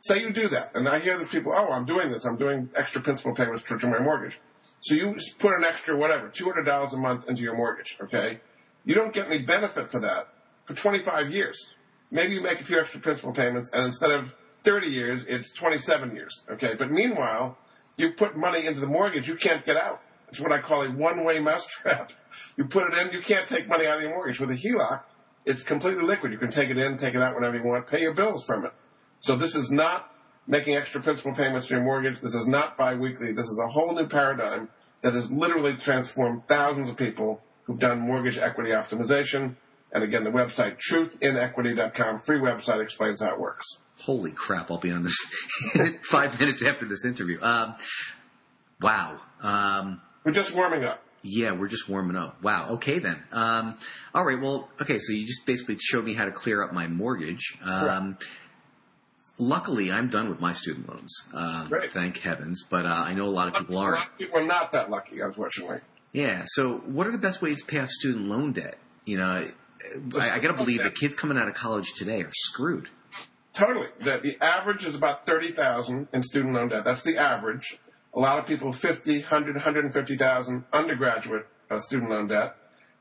Say 0.02 0.22
you 0.22 0.34
do 0.34 0.48
that, 0.48 0.72
and 0.74 0.90
I 0.90 0.98
hear 0.98 1.16
these 1.20 1.30
people, 1.30 1.54
oh, 1.56 1.72
I'm 1.72 1.86
doing 1.86 2.10
this, 2.10 2.26
I'm 2.26 2.36
doing 2.36 2.70
extra 2.76 3.04
principal 3.04 3.36
payments 3.36 3.62
to 3.66 3.78
my 3.88 4.00
mortgage. 4.00 4.36
So 4.80 4.96
you 4.96 5.16
put 5.38 5.54
an 5.54 5.64
extra, 5.64 5.96
whatever, 5.96 6.28
$200 6.28 6.94
a 6.94 6.98
month 6.98 7.30
into 7.30 7.44
your 7.44 7.56
mortgage, 7.56 8.00
okay? 8.02 8.40
You 8.84 8.96
don't 8.96 9.14
get 9.14 9.28
any 9.28 9.44
benefit 9.44 9.92
for 9.92 10.00
that 10.00 10.30
for 10.66 10.74
25 10.74 11.30
years. 11.30 11.56
Maybe 12.10 12.34
you 12.34 12.42
make 12.42 12.60
a 12.60 12.64
few 12.64 12.80
extra 12.80 13.00
principal 13.00 13.32
payments, 13.32 13.70
and 13.74 13.86
instead 13.86 14.10
of 14.10 14.34
30 14.64 14.88
years, 14.88 15.22
it's 15.28 15.52
27 15.54 16.16
years. 16.16 16.46
Okay, 16.52 16.74
but 16.74 16.90
meanwhile, 16.90 17.60
you 17.96 18.14
put 18.14 18.36
money 18.36 18.66
into 18.66 18.80
the 18.80 18.88
mortgage, 18.88 19.28
you 19.28 19.36
can't 19.36 19.64
get 19.68 19.78
out. 19.78 20.02
It's 20.30 20.40
what 20.40 20.52
I 20.52 20.62
call 20.62 20.82
a 20.82 20.90
one-way 20.90 21.40
mousetrap. 21.40 22.12
You 22.58 22.66
put 22.66 22.92
it 22.92 22.98
in, 22.98 23.14
you 23.14 23.22
can't 23.22 23.48
take 23.48 23.68
money 23.68 23.86
out 23.88 23.98
of 23.98 24.02
your 24.02 24.12
mortgage. 24.12 24.40
With 24.40 24.52
a 24.52 24.56
HELOC, 24.56 25.02
it's 25.46 25.64
completely 25.64 26.04
liquid. 26.04 26.32
You 26.32 26.38
can 26.38 26.52
take 26.52 26.70
it 26.70 26.78
in, 26.78 26.98
take 26.98 27.16
it 27.16 27.22
out 27.22 27.34
whenever 27.34 27.56
you 27.56 27.64
want, 27.64 27.88
pay 27.88 28.02
your 28.02 28.14
bills 28.14 28.44
from 28.46 28.66
it. 28.66 28.74
So 29.22 29.36
this 29.36 29.56
is 29.56 29.72
not 29.72 30.12
making 30.48 30.76
extra 30.76 31.02
principal 31.02 31.34
payments 31.34 31.68
to 31.68 31.76
your 31.76 31.84
mortgage. 31.84 32.20
This 32.22 32.36
is 32.36 32.48
not 32.48 32.78
biweekly. 32.78 33.32
This 33.34 33.46
is 33.46 33.60
a 33.64 33.68
whole 33.70 33.94
new 33.96 34.08
paradigm 34.08 34.70
that 35.02 35.14
has 35.14 35.32
literally 35.32 35.76
transformed 35.76 36.44
thousands 36.48 36.90
of 36.90 36.98
people 36.98 37.42
who've 37.64 37.80
done 37.80 38.00
mortgage 38.00 38.38
equity 38.38 38.72
optimization. 38.72 39.56
And 39.94 40.04
again, 40.04 40.24
the 40.24 40.32
website 40.32 40.78
truthinequity.com, 40.80 42.20
free 42.20 42.40
website, 42.40 42.82
explains 42.82 43.22
how 43.22 43.34
it 43.34 43.40
works. 43.40 43.66
Holy 43.98 44.32
crap! 44.32 44.72
I'll 44.72 44.78
be 44.80 44.92
on 44.92 45.04
this 45.04 45.18
five 46.02 46.40
minutes 46.40 46.64
after 46.64 46.86
this 46.86 47.06
interview. 47.06 47.40
Um, 47.42 47.76
wow. 48.82 49.18
Um, 49.42 50.02
We're 50.24 50.32
just 50.32 50.56
warming 50.56 50.84
up. 50.84 51.04
yeah, 51.24 51.52
we're 51.52 51.68
just 51.68 51.88
warming 51.88 52.16
up. 52.16 52.42
Wow. 52.42 52.70
Okay 52.76 53.00
then. 53.00 53.22
Um, 53.32 53.78
all 54.14 54.26
right. 54.26 54.42
Well, 54.42 54.70
okay. 54.82 54.98
So 55.00 55.14
you 55.14 55.28
just 55.28 55.46
basically 55.46 55.78
showed 55.80 56.04
me 56.06 56.16
how 56.16 56.26
to 56.26 56.32
clear 56.32 56.64
up 56.64 56.74
my 56.74 56.88
mortgage. 56.88 57.58
Um, 57.64 58.18
luckily, 59.42 59.92
I'm 59.92 60.10
done 60.10 60.30
with 60.30 60.40
my 60.40 60.54
student 60.54 60.88
loans. 60.88 61.24
Um, 61.34 61.68
Great. 61.68 61.92
Thank 61.92 62.18
heavens. 62.18 62.64
But 62.70 62.86
uh, 62.86 62.90
I 62.90 63.14
know 63.14 63.26
a 63.26 63.30
lot 63.30 63.48
of 63.50 63.56
people 63.56 63.78
A 63.78 63.84
are. 63.84 63.92
lot 63.94 64.08
of 64.08 64.18
people 64.18 64.40
are 64.40 64.46
not 64.46 64.72
that 64.72 64.90
lucky, 64.90 65.20
unfortunately. 65.20 65.80
Yeah. 66.12 66.44
So, 66.46 66.78
what 66.78 67.08
are 67.08 67.12
the 67.12 67.18
best 67.18 67.42
ways 67.42 67.60
to 67.62 67.66
pay 67.66 67.80
off 67.80 67.90
student 67.90 68.28
loan 68.28 68.54
debt? 68.54 68.78
You 69.06 69.18
know, 69.18 69.48
I, 70.20 70.32
I 70.32 70.40
got 70.40 70.50
to 70.50 70.54
believe 70.54 70.84
the 70.84 70.92
kids 70.92 71.16
coming 71.16 71.38
out 71.38 71.48
of 71.48 71.56
college 71.56 71.94
today 71.94 72.22
are 72.22 72.32
screwed. 72.34 72.90
Totally. 73.54 73.88
The, 74.00 74.20
the 74.24 74.38
average 74.42 74.86
is 74.86 74.96
about 74.96 75.26
30000 75.26 76.08
in 76.14 76.24
student 76.24 76.54
loan 76.54 76.70
debt. 76.70 76.86
That's 76.86 77.04
the 77.04 77.18
average. 77.18 77.78
A 78.14 78.20
lot 78.20 78.40
of 78.40 78.46
people, 78.46 78.72
50, 78.74 79.20
100, 79.22 79.56
150,000 79.56 80.64
undergraduate 80.72 81.48
uh, 81.70 81.80
student 81.80 82.12
loan 82.12 82.28
debt. 82.28 82.56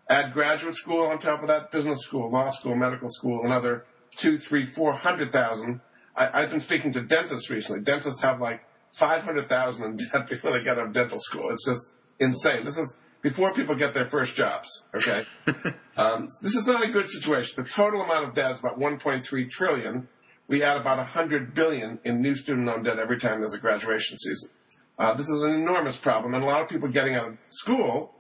Add 0.09 0.32
graduate 0.32 0.75
school 0.75 1.06
on 1.06 1.18
top 1.18 1.42
of 1.42 1.49
that, 1.49 1.70
business 1.70 2.00
school, 2.00 2.30
law 2.30 2.50
school, 2.50 2.75
medical 2.75 3.09
school, 3.09 3.44
another 3.44 3.85
two, 4.16 4.37
three, 4.38 4.66
four 4.66 4.92
hundred 4.92 5.30
thousand. 5.30 5.80
I, 6.17 6.43
I've 6.43 6.50
been 6.50 6.61
speaking 6.61 6.93
to 6.93 7.02
dentists 7.02 7.50
recently. 7.50 7.83
Dentists 7.83 8.23
have 8.23 8.40
like 8.40 8.62
500,000 8.93 9.85
in 9.85 9.97
debt 9.97 10.26
before 10.29 10.52
they 10.52 10.64
get 10.64 10.79
out 10.79 10.87
of 10.87 10.93
dental 10.93 11.19
school. 11.19 11.50
It's 11.50 11.67
just 11.67 11.93
insane. 12.19 12.64
This 12.64 12.76
is 12.76 12.97
before 13.23 13.52
people 13.52 13.75
get 13.75 13.95
their 13.95 14.09
first 14.09 14.35
jobs, 14.35 14.85
okay? 14.95 15.26
um, 15.97 16.26
this 16.43 16.55
is 16.55 16.67
not 16.67 16.83
a 16.83 16.90
good 16.90 17.09
situation. 17.09 17.62
The 17.62 17.69
total 17.69 18.02
amount 18.02 18.29
of 18.29 18.35
debt 18.35 18.52
is 18.52 18.61
about 18.61 18.79
1.3 18.79 19.50
trillion. 19.50 20.09
We 20.49 20.62
add 20.62 20.79
about 20.79 20.99
100 20.99 21.55
billion 21.55 22.00
in 22.05 22.23
new 22.23 22.35
student 22.35 22.67
loan 22.67 22.83
debt 22.83 22.99
every 22.99 23.19
time 23.19 23.40
there's 23.40 23.55
a 23.55 23.59
graduation 23.59 24.17
season. 24.17 24.50
Uh, 24.99 25.14
this 25.14 25.29
is 25.29 25.40
an 25.40 25.50
enormous 25.50 25.97
problem, 25.97 26.35
and 26.35 26.43
a 26.43 26.47
lot 26.47 26.61
of 26.61 26.69
people 26.69 26.88
getting 26.88 27.14
out 27.14 27.29
of 27.29 27.38
school, 27.49 28.14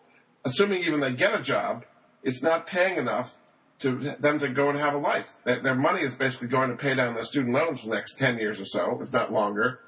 assuming 0.44 0.82
even 0.84 1.00
they 1.00 1.12
get 1.12 1.38
a 1.38 1.42
job, 1.42 1.84
it's 2.22 2.42
not 2.42 2.66
paying 2.66 2.96
enough 2.96 3.36
to 3.80 4.14
them 4.18 4.38
to 4.38 4.48
go 4.48 4.68
and 4.68 4.78
have 4.78 4.94
a 4.94 4.98
life. 4.98 5.26
Their, 5.44 5.74
money 5.74 6.02
is 6.02 6.14
basically 6.14 6.48
going 6.48 6.70
to 6.70 6.76
pay 6.76 6.94
down 6.94 7.14
their 7.14 7.24
student 7.24 7.54
loans 7.54 7.80
for 7.80 7.88
the 7.88 7.94
next 7.94 8.18
10 8.18 8.38
years 8.38 8.60
or 8.60 8.66
so, 8.66 9.00
if 9.02 9.12
not 9.12 9.32
longer. 9.32 9.80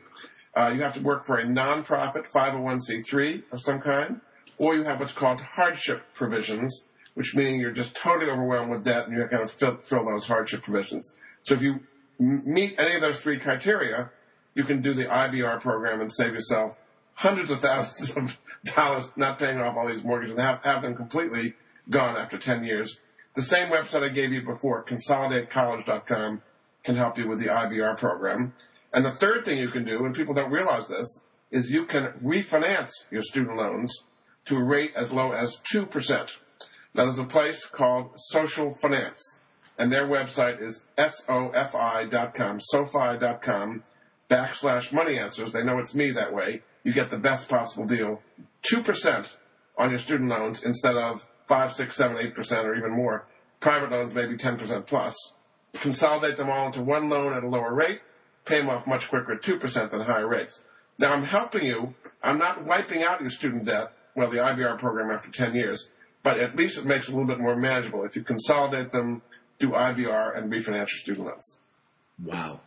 Uh, 0.56 0.72
you 0.76 0.82
have 0.82 0.94
to 0.94 1.02
work 1.02 1.26
for 1.26 1.38
a 1.38 1.46
nonprofit 1.46 2.28
501c3 2.30 3.44
of 3.52 3.62
some 3.62 3.82
kind, 3.82 4.20
or 4.58 4.76
you 4.76 4.84
have 4.84 5.00
what's 5.00 5.14
called 5.14 5.40
hardship 5.40 6.02
provisions, 6.16 6.86
which 7.14 7.36
meaning 7.36 7.60
you're 7.60 7.72
just 7.72 7.96
totally 7.96 8.30
overwhelmed 8.30 8.72
with 8.72 8.84
debt 8.84 9.08
and 9.08 9.16
you 9.16 9.26
kind 9.28 9.44
of 9.44 9.52
fill, 9.52 9.78
fill 9.78 10.06
those 10.06 10.26
hardship 10.26 10.64
provisions. 10.64 11.14
So 11.44 11.56
if 11.56 11.62
you 11.62 11.80
m- 12.20 12.44
meet 12.46 12.76
any 12.78 12.96
of 12.96 13.02
those 13.02 13.20
three 13.20 13.40
criteria, 13.40 14.10
you 14.56 14.64
can 14.64 14.82
do 14.82 14.94
the 14.94 15.06
IBR 15.06 15.62
program 15.62 16.02
and 16.02 16.12
save 16.12 16.34
yourself 16.34 16.78
hundreds 17.14 17.52
of 17.52 17.62
thousands 17.62 18.12
of 18.18 18.40
dollars 18.76 19.10
not 19.16 19.40
paying 19.40 19.60
off 19.60 19.78
all 19.78 19.88
these 19.88 20.04
mortgages 20.04 20.36
and 20.36 20.44
have, 20.44 20.64
have 20.64 20.82
them 20.82 20.96
completely 20.96 21.54
gone 21.90 22.18
after 22.18 22.38
10 22.38 22.64
years. 22.64 23.00
The 23.36 23.42
same 23.44 23.70
website 23.70 24.04
I 24.04 24.10
gave 24.10 24.32
you 24.32 24.42
before, 24.42 24.84
consolidatecollege.com, 24.84 26.42
can 26.84 26.96
help 26.96 27.18
you 27.18 27.28
with 27.28 27.40
the 27.40 27.48
IBR 27.48 27.98
program. 27.98 28.54
And 28.94 29.06
the 29.06 29.12
third 29.12 29.46
thing 29.46 29.58
you 29.58 29.70
can 29.70 29.86
do, 29.86 30.06
and 30.06 30.16
people 30.16 30.34
don't 30.34 30.52
realize 30.52 30.88
this, 30.88 31.22
is 31.52 31.70
you 31.70 31.86
can 31.86 32.14
refinance 32.24 32.92
your 33.12 33.24
student 33.24 33.58
loans 33.58 34.04
to 34.46 34.56
a 34.56 34.64
rate 34.64 34.92
as 34.96 35.12
low 35.12 35.32
as 35.32 35.62
2%. 35.74 36.30
Now 36.96 37.06
there's 37.06 37.20
a 37.20 37.26
place 37.26 37.66
called 37.66 38.12
Social 38.16 38.76
Finance, 38.76 39.40
and 39.78 39.92
their 39.92 40.08
website 40.08 40.62
is 40.62 40.86
sofi.com, 40.98 42.60
sofi.com, 42.60 43.84
backslash 44.30 44.92
money 44.92 45.20
answers. 45.20 45.52
They 45.52 45.64
know 45.64 45.80
it's 45.80 45.96
me 45.96 46.12
that 46.12 46.34
way. 46.34 46.62
You 46.84 46.94
get 46.94 47.12
the 47.12 47.18
best 47.18 47.50
possible 47.50 47.86
deal. 47.86 48.22
2% 48.64 49.28
on 49.78 49.90
your 49.90 50.00
student 50.00 50.30
loans 50.30 50.64
instead 50.64 50.96
of 50.96 51.26
5, 51.48 51.74
6, 51.74 51.96
7, 51.96 52.18
8% 52.18 52.64
or 52.64 52.76
even 52.76 52.92
more. 52.92 53.28
Private 53.60 53.92
loans 53.92 54.14
maybe 54.14 54.38
10% 54.38 54.86
plus. 54.86 55.16
Consolidate 55.74 56.38
them 56.38 56.50
all 56.50 56.68
into 56.68 56.82
one 56.82 57.10
loan 57.10 57.34
at 57.34 57.44
a 57.44 57.48
lower 57.48 57.74
rate. 57.74 58.02
Pay 58.46 58.60
them 58.60 58.70
off 58.70 58.88
much 58.88 59.10
quicker 59.10 59.34
at 59.34 59.42
2% 59.42 59.92
than 59.92 60.02
higher 60.02 60.28
rates. 60.28 60.62
Now 60.98 61.14
I'm 61.14 61.24
helping 61.24 61.66
you. 61.66 61.94
I'm 62.22 62.40
not 62.40 62.66
wiping 62.66 63.04
out 63.04 63.22
your 63.22 63.30
student 63.30 63.66
debt, 63.66 63.92
well, 64.16 64.30
the 64.30 64.38
IBR 64.38 64.80
program 64.80 65.12
after 65.12 65.30
10 65.30 65.56
years, 65.56 65.88
but 66.24 66.40
at 66.40 66.56
least 66.56 66.78
it 66.78 66.86
makes 66.86 67.08
it 67.08 67.14
a 67.14 67.16
little 67.16 67.28
bit 67.28 67.40
more 67.40 67.56
manageable 67.56 68.04
if 68.04 68.16
you 68.16 68.24
consolidate 68.24 68.92
them, 68.92 69.22
do 69.60 69.70
IBR, 69.70 70.38
and 70.38 70.52
refinance 70.52 70.78
your 70.78 70.88
student 70.88 71.28
loans. 71.28 71.60
Wow. 72.24 72.60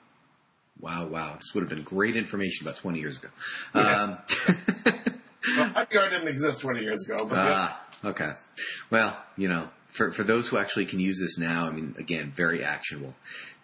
Wow, 0.81 1.09
wow. 1.09 1.37
This 1.37 1.53
would 1.55 1.63
have 1.63 1.71
been 1.71 1.85
great 1.85 2.17
information 2.17 2.67
about 2.67 2.79
20 2.79 3.01
years 3.01 3.19
ago. 3.19 3.29
Yeah. 3.75 4.03
Um, 4.03 5.03
Well, 5.57 5.71
IBR 5.71 6.11
didn't 6.11 6.29
exist 6.29 6.61
20 6.61 6.81
years 6.81 7.05
ago, 7.05 7.27
but 7.29 7.35
yeah. 7.37 7.69
ah, 7.71 7.87
okay. 8.05 8.31
Well, 8.91 9.17
you 9.37 9.49
know, 9.49 9.69
for, 9.93 10.11
for 10.11 10.25
those 10.25 10.49
who 10.49 10.59
actually 10.59 10.87
can 10.87 10.99
use 10.99 11.19
this 11.21 11.39
now, 11.39 11.67
I 11.67 11.71
mean, 11.71 11.95
again, 11.99 12.33
very 12.35 12.65
actionable. 12.65 13.15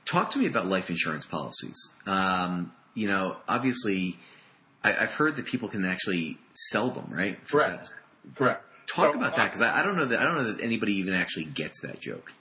Talk 0.05 0.31
to 0.31 0.39
me 0.39 0.47
about 0.47 0.67
life 0.67 0.91
insurance 0.91 1.27
policies. 1.27 1.91
Um, 2.07 2.73
you 2.95 3.09
know, 3.09 3.37
obviously, 3.49 4.19
I, 4.83 4.95
I've 4.95 5.13
heard 5.13 5.37
that 5.37 5.47
people 5.47 5.69
can 5.69 5.85
actually 5.85 6.39
sell 6.55 6.91
them, 6.91 7.07
right? 7.11 7.43
Correct, 7.47 7.93
correct. 8.37 8.65
Talk 8.87 9.13
So, 9.13 9.19
about 9.19 9.37
that 9.37 9.47
because 9.47 9.63
I, 9.63 9.81
I 9.81 9.83
don't 9.83 9.97
know 9.97 10.07
that 10.07 10.19
I 10.19 10.25
don't 10.25 10.37
know 10.37 10.53
that 10.53 10.63
anybody 10.63 10.95
even 10.95 11.15
actually 11.15 11.45
gets 11.47 11.81
that 11.81 12.01
joke. 12.01 12.33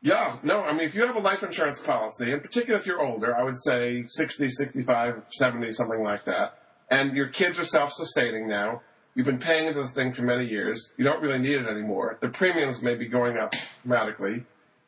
Yeah, 0.00 0.36
no, 0.42 0.62
I 0.62 0.72
mean, 0.72 0.86
if 0.86 0.94
you 0.94 1.06
have 1.06 1.16
a 1.16 1.20
life 1.20 1.42
insurance 1.42 1.80
policy, 1.80 2.30
in 2.32 2.40
particular 2.40 2.78
if 2.78 2.86
you're 2.86 3.00
older, 3.02 3.34
I 3.34 3.42
would 3.42 3.58
say 3.58 4.02
60, 4.06 4.48
65, 4.50 5.22
70, 5.30 5.72
something 5.72 6.02
like 6.02 6.26
that, 6.26 6.58
and 6.90 7.16
your 7.16 7.28
kids 7.28 7.58
are 7.58 7.64
self-sustaining 7.64 8.46
now, 8.46 8.82
you've 9.14 9.26
been 9.26 9.38
paying 9.38 9.66
into 9.66 9.80
this 9.80 9.92
thing 9.92 10.12
for 10.12 10.22
many 10.22 10.46
years, 10.46 10.92
you 10.96 11.04
don't 11.04 11.22
really 11.22 11.38
need 11.38 11.56
it 11.56 11.66
anymore, 11.66 12.18
the 12.20 12.28
premiums 12.28 12.82
may 12.82 12.94
be 12.94 13.08
going 13.08 13.36
up 13.36 13.52
dramatically, 13.82 14.44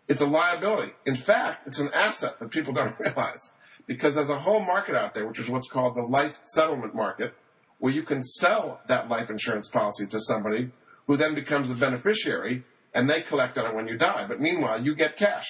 it's 0.09 0.21
a 0.21 0.27
liability. 0.27 0.93
In 1.05 1.17
fact, 1.17 1.67
it's 1.67 1.79
an 1.79 1.91
asset 1.93 2.39
that 2.39 2.51
people 2.51 2.73
don't 2.73 2.95
realize, 3.01 3.51
because 3.87 4.15
there's 4.15 4.31
a 4.31 4.39
whole 4.39 4.61
market 4.61 4.95
out 4.95 5.15
there, 5.15 5.27
which 5.27 5.39
is 5.39 5.49
what's 5.49 5.69
called 5.69 5.97
the 5.97 6.03
life 6.03 6.39
settlement 6.45 6.95
market, 6.95 7.35
where 7.79 7.93
you 7.93 8.03
can 8.03 8.23
sell 8.23 8.81
that 8.89 9.09
life 9.09 9.31
insurance 9.31 9.69
policy 9.69 10.07
to 10.07 10.21
somebody 10.21 10.71
who 11.07 11.17
then 11.17 11.35
becomes 11.35 11.69
the 11.69 11.75
beneficiary 11.75 12.65
and 12.95 13.09
they 13.09 13.21
collect 13.21 13.59
on 13.59 13.67
it 13.67 13.75
when 13.75 13.87
you 13.87 13.99
die. 13.99 14.27
But 14.27 14.41
meanwhile, 14.41 14.83
you 14.83 14.95
get 14.95 15.17
cash. 15.17 15.47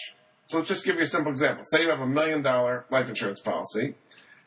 So 0.46 0.58
let's 0.58 0.68
just 0.68 0.84
give 0.84 0.96
you 0.96 1.02
a 1.02 1.06
simple 1.06 1.30
example. 1.30 1.64
Say 1.64 1.82
you 1.82 1.90
have 1.90 2.00
a 2.00 2.06
million 2.06 2.42
dollar 2.42 2.84
life 2.90 3.08
insurance 3.08 3.40
policy 3.40 3.94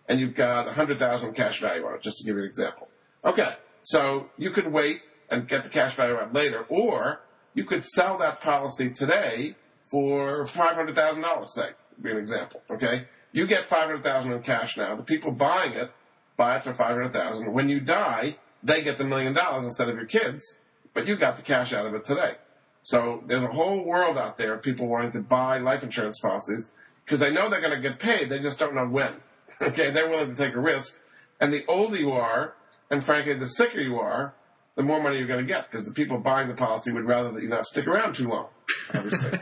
and 0.07 0.19
you've 0.19 0.36
got 0.36 0.67
a 0.67 0.74
hundred 0.74 1.00
thousand 1.00 1.33
cash 1.33 1.62
value 1.62 1.86
on 1.86 1.95
it, 1.95 2.01
just 2.01 2.17
to 2.17 2.25
give 2.25 2.36
you 2.36 2.41
an 2.41 2.48
example. 2.48 2.88
Okay. 3.24 3.53
So 3.83 4.29
you 4.38 4.51
could 4.51 4.71
wait 4.71 5.01
and 5.29 5.48
get 5.48 5.63
the 5.63 5.69
cash 5.69 5.95
value 5.95 6.15
out 6.15 6.33
later, 6.33 6.65
or 6.69 7.21
you 7.53 7.65
could 7.65 7.83
sell 7.83 8.17
that 8.19 8.41
policy 8.41 8.89
today 8.89 9.55
for 9.91 10.45
five 10.48 10.75
hundred 10.75 10.95
thousand 10.95 11.21
dollars, 11.21 11.53
say, 11.53 11.69
to 11.95 12.01
be 12.01 12.12
an 12.12 12.17
example. 12.17 12.62
Okay. 12.69 13.05
You 13.31 13.48
get 13.48 13.67
five 13.67 13.86
hundred 13.86 14.03
thousand 14.03 14.31
in 14.33 14.41
cash 14.43 14.77
now. 14.77 14.95
The 14.95 15.03
people 15.03 15.31
buying 15.31 15.74
it 15.74 15.91
buy 16.39 16.55
it 16.55 16.63
for 16.63 16.74
five 16.74 16.91
hundred 16.91 17.13
thousand. 17.13 17.53
When 17.53 17.69
you 17.69 17.81
die, 17.81 18.38
they 18.63 18.81
get 18.81 18.98
the 18.98 19.03
million 19.03 19.33
dollars 19.33 19.65
instead 19.65 19.89
of 19.89 19.95
your 19.95 20.05
kids, 20.05 20.55
but 20.95 21.05
you 21.05 21.17
got 21.17 21.36
the 21.36 21.43
cash 21.43 21.74
out 21.74 21.86
of 21.86 21.93
it 21.93 22.05
today. 22.05 22.36
So 22.81 23.21
there's 23.27 23.43
a 23.43 23.48
whole 23.48 23.83
world 23.83 24.17
out 24.17 24.38
there 24.38 24.53
of 24.55 24.63
people 24.63 24.88
wanting 24.88 25.12
to 25.12 25.21
buy 25.21 25.59
life 25.59 25.83
insurance 25.83 26.19
policies 26.19 26.69
because 27.03 27.19
they 27.19 27.31
know 27.31 27.50
they're 27.50 27.62
going 27.62 27.79
to 27.79 27.88
get 27.88 28.00
paid. 28.00 28.29
They 28.29 28.39
just 28.39 28.57
don't 28.57 28.74
know 28.74 28.88
when. 28.88 29.13
Okay, 29.62 29.91
they're 29.91 30.07
willing 30.09 30.33
to 30.33 30.41
take 30.41 30.55
a 30.55 30.59
risk. 30.59 30.98
And 31.41 31.51
the 31.51 31.65
older 31.67 31.98
you 31.98 32.13
are, 32.13 32.53
and 32.89 33.03
frankly, 33.03 33.36
the 33.36 33.48
sicker 33.48 33.79
you 33.79 34.00
are, 34.00 34.34
the 34.75 34.84
more 34.84 35.03
money 35.03 35.17
you're 35.17 35.27
going 35.27 35.46
to 35.46 35.53
get 35.53 35.69
because 35.69 35.86
the 35.86 35.93
people 35.93 36.19
buying 36.19 36.48
the 36.48 36.55
policy 36.55 36.91
would 36.91 37.05
rather 37.05 37.31
that 37.34 37.41
you 37.41 37.50
not 37.50 37.65
stick 37.65 37.86
around 37.86 38.15
too 38.15 38.27
long. 38.27 38.48
Obviously. 38.93 39.31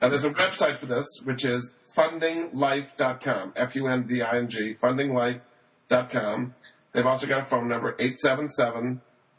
now 0.00 0.08
there's 0.08 0.24
a 0.24 0.30
website 0.30 0.78
for 0.78 0.86
this, 0.86 1.06
which 1.24 1.44
is 1.44 1.72
fundinglife.com. 1.96 3.52
F-U-N-D-I-N-G. 3.56 4.76
Fundinglife.com. 4.82 6.54
They've 6.92 7.06
also 7.06 7.26
got 7.26 7.42
a 7.42 7.44
phone 7.44 7.68
number, 7.68 7.94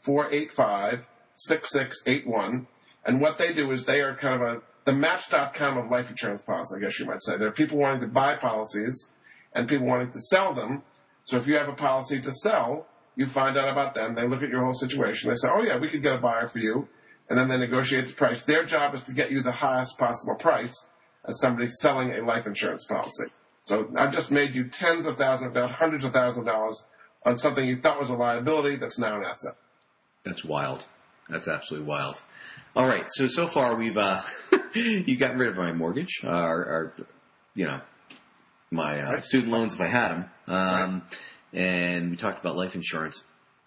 877-485-6681. 0.06 2.66
And 3.06 3.20
what 3.20 3.38
they 3.38 3.54
do 3.54 3.72
is 3.72 3.84
they 3.84 4.02
are 4.02 4.14
kind 4.16 4.42
of 4.42 4.48
a, 4.48 4.60
the 4.84 4.92
match.com 4.92 5.78
of 5.78 5.90
life 5.90 6.10
insurance 6.10 6.42
policy, 6.42 6.74
I 6.76 6.80
guess 6.80 7.00
you 7.00 7.06
might 7.06 7.22
say. 7.22 7.38
There 7.38 7.48
are 7.48 7.52
people 7.52 7.78
wanting 7.78 8.02
to 8.02 8.08
buy 8.08 8.36
policies 8.36 9.08
and 9.54 9.66
people 9.66 9.86
wanting 9.86 10.10
to 10.10 10.20
sell 10.20 10.52
them. 10.52 10.82
So 11.24 11.38
if 11.38 11.46
you 11.46 11.56
have 11.56 11.68
a 11.68 11.74
policy 11.74 12.20
to 12.20 12.30
sell, 12.30 12.86
you 13.16 13.26
find 13.26 13.56
out 13.58 13.68
about 13.68 13.94
them. 13.94 14.14
They 14.14 14.26
look 14.28 14.42
at 14.42 14.48
your 14.50 14.62
whole 14.62 14.74
situation. 14.74 15.30
They 15.30 15.36
say, 15.36 15.48
oh 15.52 15.62
yeah, 15.62 15.78
we 15.78 15.88
could 15.90 16.02
get 16.02 16.14
a 16.14 16.18
buyer 16.18 16.46
for 16.46 16.58
you. 16.58 16.86
And 17.28 17.36
then 17.38 17.48
they 17.48 17.56
negotiate 17.56 18.06
the 18.06 18.12
price. 18.12 18.44
Their 18.44 18.64
job 18.64 18.94
is 18.94 19.02
to 19.04 19.12
get 19.12 19.32
you 19.32 19.42
the 19.42 19.50
highest 19.50 19.98
possible 19.98 20.36
price 20.36 20.86
as 21.26 21.40
somebody 21.40 21.68
selling 21.80 22.12
a 22.12 22.24
life 22.24 22.46
insurance 22.46 22.84
policy. 22.84 23.24
So 23.64 23.90
I've 23.96 24.12
just 24.12 24.30
made 24.30 24.54
you 24.54 24.68
tens 24.68 25.08
of 25.08 25.16
thousands, 25.16 25.52
not 25.54 25.72
hundreds 25.72 26.04
of 26.04 26.12
thousands 26.12 26.46
of 26.46 26.52
dollars 26.52 26.84
on 27.24 27.36
something 27.36 27.66
you 27.66 27.80
thought 27.80 27.98
was 27.98 28.10
a 28.10 28.14
liability 28.14 28.76
that's 28.76 28.98
now 28.98 29.16
an 29.16 29.24
asset. 29.24 29.54
That's 30.24 30.44
wild. 30.44 30.86
That's 31.28 31.48
absolutely 31.48 31.88
wild. 31.88 32.20
All 32.76 32.86
right. 32.86 33.06
So 33.08 33.26
so 33.26 33.48
far 33.48 33.76
we've 33.76 33.96
uh, 33.96 34.22
you 34.74 35.16
gotten 35.16 35.38
rid 35.38 35.48
of 35.48 35.56
my 35.56 35.72
mortgage, 35.72 36.20
uh, 36.22 36.28
or, 36.30 36.58
or 36.60 36.94
you 37.54 37.64
know, 37.64 37.80
my 38.70 39.00
uh, 39.00 39.12
Right. 39.14 39.24
student 39.24 39.50
loans 39.50 39.74
if 39.74 39.80
I 39.80 39.86
had 39.86 40.08
them, 40.10 40.24
um, 40.46 41.02
and 41.56 42.10
we 42.10 42.16
talked 42.16 42.38
about 42.38 42.56
life 42.56 42.74
insurance. 42.74 43.24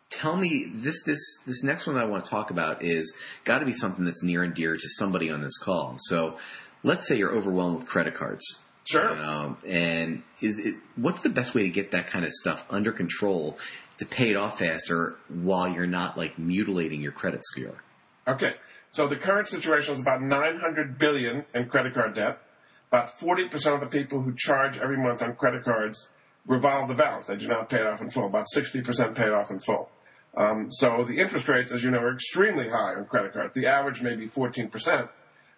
Tell 0.10 0.36
me 0.36 0.72
this 0.74 1.03
this 1.03 1.19
this 1.46 1.63
next 1.63 1.86
one 1.86 1.96
that 1.96 2.03
I 2.03 2.08
want 2.08 2.24
to 2.24 2.29
talk 2.29 2.51
about 2.51 2.84
is 2.84 3.13
got 3.43 3.60
to 3.60 3.65
be 3.65 3.74
something 3.74 4.05
that's 4.05 4.24
near 4.24 4.43
and 4.43 4.53
dear 4.53 4.75
to 4.75 4.89
somebody 4.89 5.29
on 5.29 5.41
this 5.41 5.58
call. 5.58 5.96
So 6.00 6.38
let's 6.84 7.08
say 7.08 7.17
you're 7.17 7.36
overwhelmed 7.36 7.79
with 7.79 7.88
credit 7.88 8.15
cards. 8.15 8.60
Sure. 8.86 9.15
Um, 9.22 9.58
and 9.67 10.24
is 10.41 10.58
it, 10.58 10.75
what's 10.96 11.22
the 11.22 11.29
best 11.29 11.53
way 11.53 11.63
to 11.63 11.69
get 11.69 11.91
that 11.91 12.08
kind 12.08 12.25
of 12.25 12.31
stuff 12.31 12.65
under 12.72 12.91
control 12.91 13.58
to 14.00 14.05
pay 14.05 14.31
it 14.31 14.36
off 14.36 14.58
faster 14.58 15.17
while 15.27 15.69
you're 15.69 15.86
not 15.86 16.17
like 16.17 16.39
mutilating 16.39 17.01
your 17.01 17.12
credit 17.12 17.43
score? 17.43 17.84
Okay. 18.27 18.53
So 18.89 19.08
the 19.08 19.15
current 19.15 19.48
situation 19.48 19.93
is 19.93 20.01
about 20.01 20.24
900 20.24 20.98
billion 20.98 21.46
in 21.53 21.69
credit 21.69 21.93
card 21.93 22.15
debt. 22.15 22.39
About 22.88 23.19
40% 23.19 23.75
of 23.75 23.82
the 23.82 23.88
people 23.88 24.21
who 24.23 24.34
charge 24.36 24.80
every 24.80 24.97
month 24.97 25.21
on 25.21 25.36
credit 25.36 25.63
cards 25.63 26.10
revolve 26.47 26.88
the 26.88 26.95
balance. 26.95 27.25
They 27.25 27.36
do 27.38 27.47
not 27.47 27.69
pay 27.69 27.78
it 27.78 27.88
off 27.88 28.02
in 28.02 28.10
full. 28.10 28.25
About 28.28 28.47
60% 28.54 29.15
pay 29.15 29.23
it 29.25 29.34
off 29.34 29.52
in 29.52 29.60
full. 29.60 29.89
Um, 30.38 30.71
so 30.71 31.04
the 31.04 31.17
interest 31.17 31.47
rates, 31.47 31.71
as 31.71 31.84
you 31.84 31.91
know, 31.91 31.99
are 31.99 32.13
extremely 32.13 32.69
high 32.69 32.95
on 32.95 33.06
credit 33.06 33.34
cards. 33.34 33.54
The 33.54 33.67
average 33.67 34.02
may 34.02 34.15
be 34.15 34.28
14%, 34.28 35.10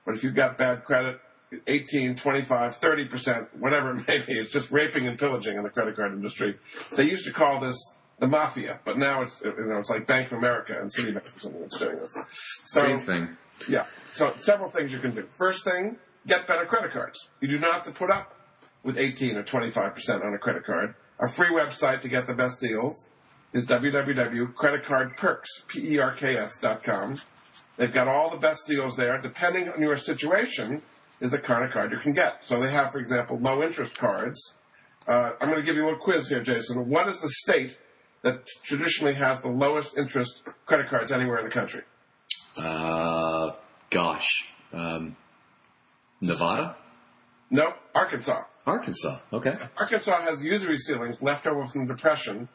but 0.06 0.15
if 0.15 0.24
you've 0.24 0.36
got 0.36 0.58
bad 0.58 0.86
credit, 0.86 1.20
18, 1.67 2.15
25, 2.15 2.80
30%, 2.80 3.48
whatever 3.60 3.98
it 3.98 4.08
may 4.08 4.20
be, 4.26 4.39
it's 4.39 4.54
just 4.54 4.72
raping 4.72 5.08
and 5.08 5.20
pillaging 5.20 5.58
in 5.58 5.63
the 5.63 5.70
credit 5.70 5.98
card 5.98 6.13
industry. 6.13 6.58
They 6.96 7.04
used 7.04 7.26
to 7.26 7.34
call 7.34 7.60
this 7.60 7.76
the 8.20 8.28
mafia, 8.28 8.80
but 8.86 8.98
now 8.98 9.24
it's, 9.24 9.41
you 9.44 9.54
know, 9.67 9.80
it's 9.80 9.89
like 9.89 10.06
Bank 10.08 10.32
of 10.32 10.38
America 10.38 10.74
and 10.80 10.91
Citibank 10.94 11.36
or 11.36 11.39
something 11.39 11.62
that's 11.62 11.78
doing 11.78 11.98
this. 11.98 12.15
So, 12.65 12.82
Same 12.84 13.00
thing. 13.02 13.38
yeah. 13.67 13.88
So 14.12 14.34
several 14.38 14.70
things 14.70 14.94
you 14.94 15.00
can 15.00 15.15
do. 15.15 15.28
First 15.38 15.63
thing, 15.65 15.98
get 16.28 16.48
better 16.48 16.65
credit 16.65 16.94
cards. 16.94 17.28
You 17.41 17.48
do 17.48 17.60
not 17.60 17.74
have 17.74 17.84
to 17.84 17.91
put 17.91 18.12
up 18.12 18.34
with 18.84 18.98
18 18.98 19.38
or 19.38 19.44
25% 19.44 20.26
on 20.26 20.34
a 20.34 20.38
credit 20.38 20.65
card. 20.65 20.96
Our 21.20 21.28
free 21.28 21.50
website 21.50 22.02
to 22.02 22.10
get 22.10 22.28
the 22.28 22.34
best 22.34 22.60
deals 22.60 23.08
is 23.54 23.65
www.creditcardperks, 23.65 25.67
P-E-R-K-S 25.67 26.60
dot 26.60 26.84
com. 26.84 27.20
They've 27.78 27.94
got 27.94 28.08
all 28.08 28.30
the 28.30 28.38
best 28.38 28.67
deals 28.67 28.96
there. 28.96 29.20
Depending 29.20 29.70
on 29.70 29.82
your 29.82 29.98
situation, 29.98 30.82
is 31.22 31.32
the 31.32 31.38
kind 31.38 31.63
of 31.63 31.72
card 31.72 31.91
you 31.91 32.00
can 32.00 32.13
get. 32.13 32.44
So 32.44 32.60
they 32.60 32.72
have, 32.72 32.91
for 32.91 33.00
example, 33.00 33.38
low 33.38 33.62
interest 33.62 33.98
cards. 33.98 34.56
Uh, 35.08 35.32
I'm 35.39 35.50
going 35.50 35.60
to 35.60 35.65
give 35.65 35.76
you 35.76 35.84
a 35.84 35.86
little 35.86 36.00
quiz 36.00 36.28
here, 36.28 36.41
Jason. 36.41 36.89
What 36.89 37.08
is 37.08 37.22
the 37.22 37.30
state 37.30 37.78
that 38.24 38.48
traditionally 38.63 39.13
has 39.13 39.41
the 39.41 39.50
lowest 39.50 39.98
interest 39.98 40.41
credit 40.65 40.89
cards 40.89 41.12
anywhere 41.12 41.38
in 41.38 41.46
the 41.46 41.52
country? 41.52 41.82
Uh, 42.58 43.52
gosh, 43.89 44.48
um, 44.74 45.15
Nevada, 46.20 46.76
No, 47.50 47.74
Arkansas. 47.96 48.44
Arkansas. 48.65 49.19
Okay. 49.34 49.56
Arkansas 49.78 50.21
has 50.21 50.43
usury 50.43 50.78
ceilings 50.78 51.21
left 51.21 51.47
over 51.47 51.65
from 51.65 51.88
the 51.88 51.93
Depression 51.93 52.47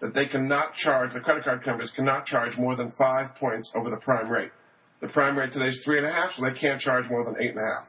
that 0.00 0.12
they 0.12 0.26
cannot 0.26 0.74
charge, 0.74 1.14
the 1.14 1.20
credit 1.20 1.44
card 1.44 1.64
companies 1.64 1.90
cannot 1.90 2.26
charge 2.26 2.58
more 2.58 2.76
than 2.76 2.90
five 2.90 3.34
points 3.36 3.72
over 3.74 3.90
the 3.90 3.96
prime 3.96 4.28
rate. 4.28 4.50
The 5.00 5.08
prime 5.08 5.38
rate 5.38 5.52
today 5.52 5.68
is 5.68 5.82
three 5.82 5.98
and 5.98 6.06
a 6.06 6.10
half, 6.10 6.34
so 6.34 6.42
they 6.42 6.52
can't 6.52 6.80
charge 6.80 7.08
more 7.08 7.24
than 7.24 7.36
eight 7.40 7.50
and 7.50 7.58
a 7.58 7.62
half. 7.62 7.88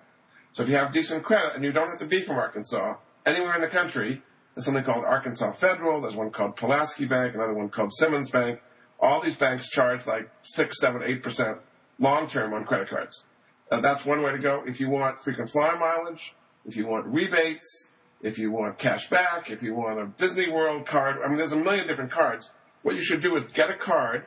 So 0.53 0.63
if 0.63 0.69
you 0.69 0.75
have 0.75 0.93
decent 0.93 1.23
credit, 1.23 1.55
and 1.55 1.63
you 1.63 1.73
don't 1.73 1.89
have 1.89 1.99
to 1.99 2.05
be 2.05 2.21
from 2.21 2.37
Arkansas, 2.37 2.95
anywhere 3.25 3.55
in 3.55 3.61
the 3.61 3.67
country, 3.67 4.21
there's 4.53 4.65
something 4.65 4.83
called 4.83 5.03
Arkansas 5.03 5.51
Federal, 5.53 6.01
there's 6.01 6.15
one 6.15 6.31
called 6.31 6.55
Pulaski 6.55 7.05
Bank, 7.05 7.35
another 7.35 7.53
one 7.53 7.69
called 7.69 7.91
Simmons 7.93 8.29
Bank. 8.29 8.61
All 8.99 9.21
these 9.21 9.35
banks 9.35 9.69
charge 9.69 10.07
like 10.07 10.29
six, 10.43 10.79
seven, 10.79 11.03
eight 11.05 11.21
percent 11.21 11.57
long 11.99 12.29
term 12.29 12.53
on 12.53 12.63
credit 12.63 12.89
cards. 12.89 13.25
Uh, 13.69 13.81
that's 13.81 14.05
one 14.05 14.21
way 14.21 14.31
to 14.31 14.39
go. 14.39 14.63
If 14.65 14.79
you 14.79 14.89
want 14.89 15.21
frequent 15.21 15.49
flyer 15.49 15.77
mileage, 15.77 16.33
if 16.65 16.75
you 16.75 16.87
want 16.87 17.05
rebates, 17.07 17.89
if 18.21 18.39
you 18.39 18.51
want 18.51 18.77
cash 18.77 19.09
back, 19.09 19.51
if 19.51 19.61
you 19.61 19.75
want 19.75 19.99
a 19.99 20.07
Disney 20.17 20.49
World 20.49 20.87
card, 20.87 21.17
I 21.23 21.27
mean, 21.27 21.37
there's 21.37 21.51
a 21.51 21.57
million 21.57 21.87
different 21.87 22.11
cards. 22.11 22.49
What 22.81 22.95
you 22.95 23.03
should 23.03 23.21
do 23.21 23.35
is 23.35 23.51
get 23.51 23.69
a 23.69 23.77
card 23.77 24.25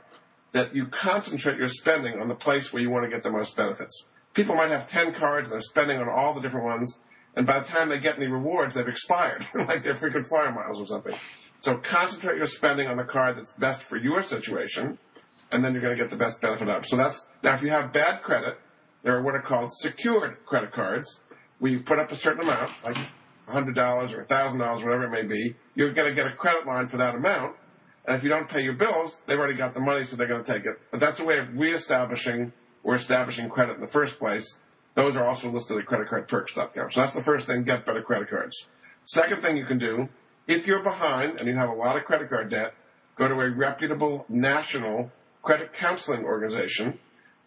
that 0.53 0.75
you 0.75 0.87
concentrate 0.87 1.59
your 1.59 1.69
spending 1.69 2.21
on 2.21 2.29
the 2.29 2.35
place 2.35 2.73
where 2.73 2.83
you 2.83 2.91
want 2.91 3.05
to 3.05 3.11
get 3.11 3.23
the 3.23 3.31
most 3.31 3.57
benefits. 3.57 4.05
People 4.35 4.55
might 4.55 4.71
have 4.71 4.87
10 4.87 5.15
cards 5.15 5.47
and 5.47 5.53
they're 5.53 5.61
spending 5.61 5.99
on 5.99 6.09
all 6.09 6.33
the 6.33 6.41
different 6.41 6.67
ones, 6.67 6.99
and 7.35 7.47
by 7.47 7.61
the 7.61 7.67
time 7.67 7.89
they 7.89 7.99
get 7.99 8.17
any 8.17 8.27
rewards, 8.27 8.75
they've 8.75 8.89
expired, 8.89 9.47
like 9.55 9.83
their 9.83 9.95
frequent 9.95 10.27
flyer 10.27 10.53
miles 10.53 10.81
or 10.81 10.87
something. 10.87 11.15
So 11.61 11.77
concentrate 11.77 12.37
your 12.37 12.47
spending 12.47 12.87
on 12.87 12.97
the 12.97 13.05
card 13.05 13.37
that's 13.37 13.53
best 13.53 13.83
for 13.83 13.97
your 13.97 14.23
situation, 14.23 14.99
and 15.51 15.65
then 15.65 15.73
you're 15.73 15.83
going 15.83 15.97
to 15.97 16.03
get 16.03 16.11
the 16.11 16.17
best 16.17 16.41
benefit 16.41 16.69
out. 16.69 16.87
So 16.87 16.97
that's, 16.97 17.27
now 17.43 17.55
if 17.55 17.63
you 17.63 17.71
have 17.71 17.93
bad 17.93 18.23
credit, 18.23 18.59
there 19.03 19.17
are 19.17 19.23
what 19.23 19.35
are 19.35 19.43
called 19.43 19.73
secured 19.73 20.45
credit 20.47 20.73
cards, 20.73 21.21
you 21.61 21.81
put 21.81 21.99
up 21.99 22.13
a 22.13 22.17
certain 22.17 22.43
amount, 22.43 22.73
like 22.85 22.97
$100 23.49 24.13
or 24.13 24.25
$1,000, 24.25 24.59
whatever 24.59 25.05
it 25.05 25.11
may 25.11 25.25
be, 25.25 25.57
you're 25.75 25.93
going 25.93 26.09
to 26.09 26.15
get 26.15 26.27
a 26.31 26.35
credit 26.35 26.67
line 26.67 26.89
for 26.89 26.99
that 26.99 27.15
amount. 27.15 27.57
And 28.07 28.17
if 28.17 28.23
you 28.23 28.29
don't 28.29 28.49
pay 28.49 28.63
your 28.63 28.75
bills, 28.75 29.21
they've 29.27 29.39
already 29.39 29.55
got 29.55 29.75
the 29.75 29.81
money, 29.81 30.05
so 30.05 30.17
they're 30.17 30.29
going 30.29 30.45
to 30.45 30.53
take 30.53 30.65
it. 30.65 30.79
But 30.91 31.01
that's 31.01 31.21
a 31.21 31.25
way 31.25 31.39
of 31.39 31.59
reestablishing 31.59 32.53
or 32.83 32.95
establishing 32.95 33.49
credit 33.49 33.75
in 33.75 33.81
the 33.81 33.87
first 33.87 34.19
place. 34.19 34.59
Those 34.95 35.17
are 35.17 35.27
also 35.27 35.51
listed 35.51 35.79
at 35.79 35.87
creditcardperks.com. 35.87 36.91
So 36.91 37.01
that's 37.01 37.15
the 37.15 37.23
first 37.23 37.47
thing, 37.47 37.65
get 37.65 37.85
better 37.85 38.03
credit 38.03 38.31
cards. 38.31 38.67
Second 39.05 39.43
thing 39.43 39.57
you 39.57 39.67
can 39.67 39.79
do, 39.79 40.09
if 40.47 40.67
you're 40.67 40.83
behind 40.83 41.39
and 41.39 41.49
you 41.49 41.55
have 41.55 41.69
a 41.69 41.75
lot 41.75 41.97
of 41.97 42.05
credit 42.05 42.31
card 42.31 42.51
debt, 42.51 42.75
go 43.17 43.29
to 43.29 43.35
a 43.35 43.51
reputable 43.51 44.25
national 44.29 45.11
credit 45.43 45.73
counseling 45.73 46.25
organization. 46.25 46.99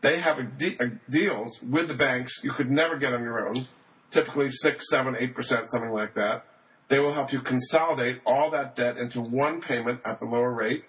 They 0.01 0.19
have 0.19 0.57
de- 0.57 0.77
deals 1.09 1.61
with 1.61 1.87
the 1.87 1.93
banks 1.95 2.39
you 2.43 2.51
could 2.51 2.69
never 2.69 2.97
get 2.97 3.13
on 3.13 3.21
your 3.21 3.47
own, 3.47 3.67
typically 4.11 4.51
six, 4.51 4.89
seven, 4.89 5.15
eight 5.19 5.33
percent, 5.33 5.69
something 5.69 5.91
like 5.91 6.13
that. 6.15 6.45
They 6.89 6.99
will 6.99 7.13
help 7.13 7.31
you 7.31 7.41
consolidate 7.41 8.19
all 8.25 8.51
that 8.51 8.75
debt 8.75 8.97
into 8.97 9.21
one 9.21 9.61
payment 9.61 10.01
at 10.05 10.19
the 10.19 10.25
lower 10.25 10.53
rate. 10.53 10.83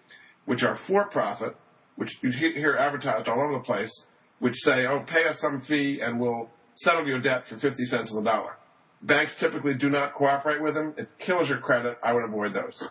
which 0.45 0.63
are 0.63 0.75
for-profit, 0.75 1.55
which 1.95 2.19
you 2.21 2.31
hear 2.31 2.75
advertised 2.75 3.27
all 3.27 3.41
over 3.41 3.53
the 3.53 3.63
place, 3.63 4.07
which 4.39 4.57
say, 4.62 4.86
"Oh, 4.86 5.01
pay 5.01 5.25
us 5.25 5.39
some 5.39 5.62
fee 5.62 5.99
and 6.01 6.19
we'll 6.19 6.49
settle 6.73 7.07
your 7.07 7.19
debt 7.19 7.45
for 7.45 7.57
50 7.57 7.86
cents 7.86 8.12
on 8.12 8.23
the 8.23 8.29
dollar." 8.29 8.55
Banks 9.01 9.38
typically 9.38 9.75
do 9.75 9.89
not 9.89 10.15
cooperate 10.15 10.62
with 10.62 10.73
them. 10.73 10.93
It 10.97 11.10
kills 11.19 11.49
your 11.49 11.60
credit. 11.60 11.97
I 12.01 12.13
would 12.13 12.23
avoid 12.23 12.53
those. 12.53 12.89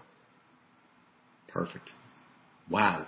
Perfect. 1.48 1.94
Wow. 2.68 3.06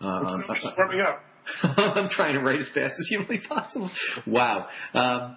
Um, 0.00 0.44
warming 0.76 1.00
up. 1.00 1.24
I'm 1.62 2.08
trying 2.08 2.34
to 2.34 2.40
write 2.40 2.60
as 2.60 2.68
fast 2.68 2.98
as 2.98 3.08
humanly 3.08 3.38
possible. 3.38 3.90
Wow. 4.26 4.68
Um, 4.94 5.36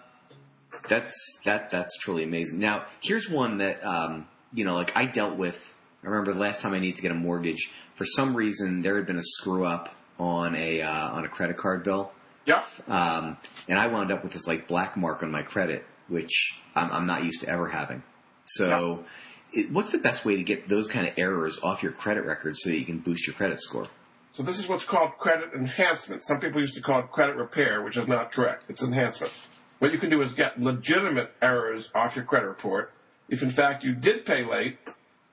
that's 0.88 1.40
that 1.46 1.70
that's 1.70 1.98
truly 1.98 2.24
amazing. 2.24 2.60
Now, 2.60 2.86
here's 3.02 3.30
one 3.30 3.58
that 3.58 3.84
um, 3.86 4.28
you 4.54 4.66
know, 4.66 4.76
like 4.76 4.92
I 4.96 5.06
dealt 5.06 5.38
with. 5.38 5.58
I 6.04 6.08
remember 6.08 6.34
the 6.34 6.40
last 6.40 6.62
time 6.62 6.74
I 6.74 6.80
needed 6.80 6.98
to 6.98 7.02
get 7.02 7.12
a 7.12 7.16
mortgage. 7.16 7.72
For 7.96 8.06
some 8.06 8.36
reason, 8.36 8.82
there 8.82 8.98
had 8.98 9.08
been 9.08 9.18
a 9.18 9.24
screw 9.24 9.66
up 9.66 9.90
on 10.20 10.56
a 10.56 10.82
uh, 10.82 11.10
on 11.10 11.26
a 11.26 11.30
credit 11.30 11.58
card 11.58 11.84
bill. 11.84 12.12
Yeah. 12.46 12.64
Um, 12.88 13.38
and 13.68 13.80
I 13.80 13.88
wound 13.88 14.12
up 14.12 14.24
with 14.24 14.34
this 14.34 14.46
like 14.46 14.68
black 14.68 14.96
mark 14.98 15.24
on 15.24 15.32
my 15.32 15.42
credit, 15.42 15.84
which 16.08 16.54
I'm, 16.76 16.92
I'm 16.92 17.08
not 17.08 17.24
used 17.24 17.42
to 17.42 17.50
ever 17.50 17.68
having. 17.68 18.04
So, 18.46 19.04
it, 19.52 19.72
what's 19.72 19.92
the 19.92 19.98
best 19.98 20.26
way 20.26 20.36
to 20.36 20.44
get 20.44 20.68
those 20.68 20.88
kind 20.88 21.08
of 21.08 21.16
errors 21.18 21.60
off 21.64 21.82
your 21.82 21.92
credit 21.92 22.24
record 22.26 22.56
so 22.56 22.70
that 22.70 22.78
you 22.78 22.86
can 22.86 23.00
boost 23.00 23.26
your 23.26 23.36
credit 23.36 23.60
score? 23.60 23.88
So 24.34 24.44
this 24.44 24.60
is 24.60 24.68
what's 24.68 24.84
called 24.84 25.18
credit 25.18 25.54
enhancement. 25.56 26.22
Some 26.24 26.42
people 26.42 26.60
used 26.60 26.76
to 26.76 26.82
call 26.82 27.00
it 27.00 27.10
credit 27.10 27.38
repair, 27.38 27.82
which 27.82 27.96
is 27.96 28.06
not 28.06 28.34
correct. 28.34 28.66
It's 28.68 28.84
enhancement. 28.84 29.32
What 29.80 29.92
you 29.92 30.00
can 30.00 30.10
do 30.10 30.22
is 30.22 30.34
get 30.34 30.60
legitimate 30.60 31.32
errors 31.42 31.90
off 31.94 32.16
your 32.16 32.26
credit 32.26 32.48
report. 32.48 32.92
If 33.28 33.44
in 33.44 33.50
fact 33.50 33.84
you 33.84 33.94
did 33.94 34.26
pay 34.26 34.44
late, 34.44 34.78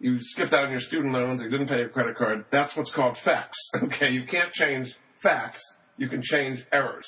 you 0.00 0.18
skipped 0.20 0.52
out 0.52 0.64
on 0.64 0.70
your 0.70 0.80
student 0.80 1.12
loans, 1.12 1.42
you 1.42 1.48
didn't 1.48 1.68
pay 1.68 1.78
your 1.78 1.88
credit 1.88 2.16
card, 2.16 2.44
that's 2.50 2.76
what's 2.76 2.90
called 2.90 3.16
facts. 3.16 3.58
Okay, 3.82 4.10
you 4.10 4.24
can't 4.24 4.52
change 4.52 4.96
facts, 5.18 5.62
you 5.96 6.08
can 6.08 6.22
change 6.22 6.66
errors. 6.72 7.06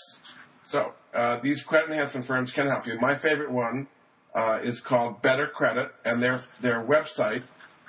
So 0.62 0.92
uh, 1.12 1.40
these 1.40 1.62
credit 1.62 1.90
enhancement 1.90 2.26
firms 2.26 2.52
can 2.52 2.66
help 2.66 2.86
you. 2.86 2.98
My 3.00 3.16
favorite 3.16 3.50
one 3.50 3.88
uh, 4.34 4.60
is 4.62 4.80
called 4.80 5.22
Better 5.22 5.46
Credit, 5.46 5.90
and 6.04 6.22
their 6.22 6.42
their 6.60 6.84
website 6.84 7.42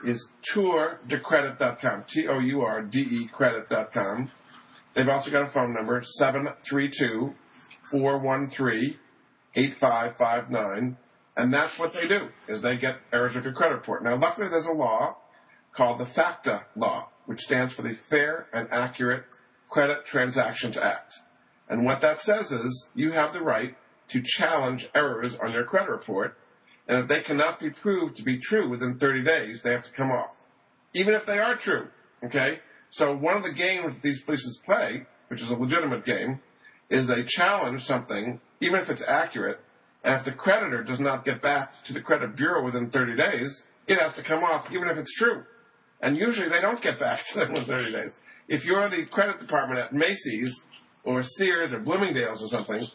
is 0.03 0.29
tourdecredit.com. 0.53 2.03
T 2.07 2.27
O 2.27 2.39
U 2.39 2.61
R 2.61 2.81
D 2.81 2.99
E 2.99 3.27
credit.com. 3.27 4.31
They've 4.93 5.09
also 5.09 5.31
got 5.31 5.43
a 5.43 5.47
phone 5.47 5.73
number 5.73 6.03
732 6.03 7.33
413 7.91 8.99
8559. 9.55 10.97
And 11.37 11.53
that's 11.53 11.77
what 11.77 11.93
they 11.93 12.07
do, 12.07 12.29
is 12.47 12.61
they 12.61 12.77
get 12.77 12.97
errors 13.11 13.35
of 13.35 13.43
your 13.43 13.53
credit 13.53 13.75
report. 13.75 14.03
Now, 14.03 14.15
luckily 14.17 14.47
there's 14.47 14.65
a 14.65 14.71
law 14.71 15.17
called 15.75 15.99
the 15.99 16.05
FACTA 16.05 16.63
law, 16.75 17.09
which 17.25 17.41
stands 17.41 17.73
for 17.73 17.81
the 17.81 17.95
Fair 18.09 18.47
and 18.53 18.69
Accurate 18.71 19.25
Credit 19.69 20.05
Transactions 20.05 20.77
Act. 20.77 21.13
And 21.67 21.85
what 21.85 22.01
that 22.01 22.21
says 22.21 22.51
is 22.51 22.89
you 22.95 23.11
have 23.11 23.33
the 23.33 23.41
right 23.41 23.75
to 24.09 24.21
challenge 24.23 24.87
errors 24.93 25.35
on 25.35 25.51
your 25.51 25.65
credit 25.65 25.89
report, 25.89 26.37
and 26.87 26.99
if 26.99 27.07
they 27.07 27.21
cannot 27.21 27.59
be 27.59 27.71
proved 27.71 28.17
to 28.17 28.23
be 28.23 28.37
true 28.39 28.69
within 28.69 28.99
30 28.99 29.23
days, 29.23 29.61
they 29.63 29.71
have 29.71 29.83
to 29.83 29.91
come 29.91 30.11
off. 30.11 30.35
Even 30.93 31.15
if 31.15 31.25
they 31.25 31.39
are 31.39 31.55
true, 31.55 31.87
okay? 32.23 32.59
So 32.91 33.15
one 33.15 33.35
of 33.35 33.43
the 33.43 33.51
games 33.51 33.95
these 34.01 34.21
places 34.21 34.61
play, 34.63 35.05
which 35.27 35.41
is 35.41 35.49
a 35.49 35.55
legitimate 35.55 36.05
game, 36.05 36.39
is 36.89 37.07
they 37.07 37.23
challenge 37.23 37.83
something, 37.83 38.39
even 38.61 38.79
if 38.79 38.89
it's 38.89 39.01
accurate, 39.01 39.59
and 40.03 40.15
if 40.15 40.23
the 40.23 40.31
creditor 40.31 40.83
does 40.83 40.99
not 40.99 41.25
get 41.25 41.41
back 41.41 41.83
to 41.85 41.93
the 41.93 42.01
credit 42.01 42.35
bureau 42.35 42.63
within 42.63 42.91
30 42.91 43.15
days, 43.15 43.67
it 43.87 43.97
has 43.97 44.13
to 44.13 44.21
come 44.21 44.43
off, 44.43 44.67
even 44.71 44.87
if 44.87 44.97
it's 44.97 45.13
true. 45.13 45.43
And 46.01 46.15
usually 46.17 46.49
they 46.49 46.61
don't 46.61 46.81
get 46.81 46.99
back 46.99 47.25
to 47.27 47.39
them 47.39 47.55
in 47.55 47.65
30 47.65 47.91
days. 47.91 48.19
If 48.47 48.65
you're 48.65 48.87
the 48.89 49.05
credit 49.05 49.39
department 49.39 49.79
at 49.79 49.93
Macy's 49.93 50.63
or 51.03 51.23
Sears 51.23 51.73
or 51.73 51.79
Bloomingdale's 51.79 52.43
or 52.43 52.47
something, 52.47 52.85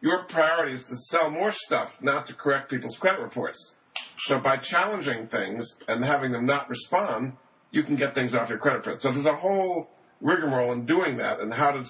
your 0.00 0.24
priority 0.24 0.74
is 0.74 0.84
to 0.84 0.96
sell 0.96 1.30
more 1.30 1.52
stuff, 1.52 1.92
not 2.00 2.26
to 2.26 2.34
correct 2.34 2.70
people's 2.70 2.96
credit 2.98 3.20
reports. 3.20 3.74
So 4.18 4.38
by 4.38 4.58
challenging 4.58 5.28
things 5.28 5.76
and 5.88 6.04
having 6.04 6.32
them 6.32 6.46
not 6.46 6.68
respond, 6.68 7.32
you 7.70 7.82
can 7.82 7.96
get 7.96 8.14
things 8.14 8.34
off 8.34 8.48
your 8.48 8.58
credit 8.58 8.78
report. 8.78 9.00
So 9.00 9.10
there's 9.10 9.26
a 9.26 9.34
whole 9.34 9.88
rigmarole 10.20 10.72
in 10.72 10.86
doing 10.86 11.18
that 11.18 11.40
and 11.40 11.52
how 11.52 11.72
to 11.72 11.84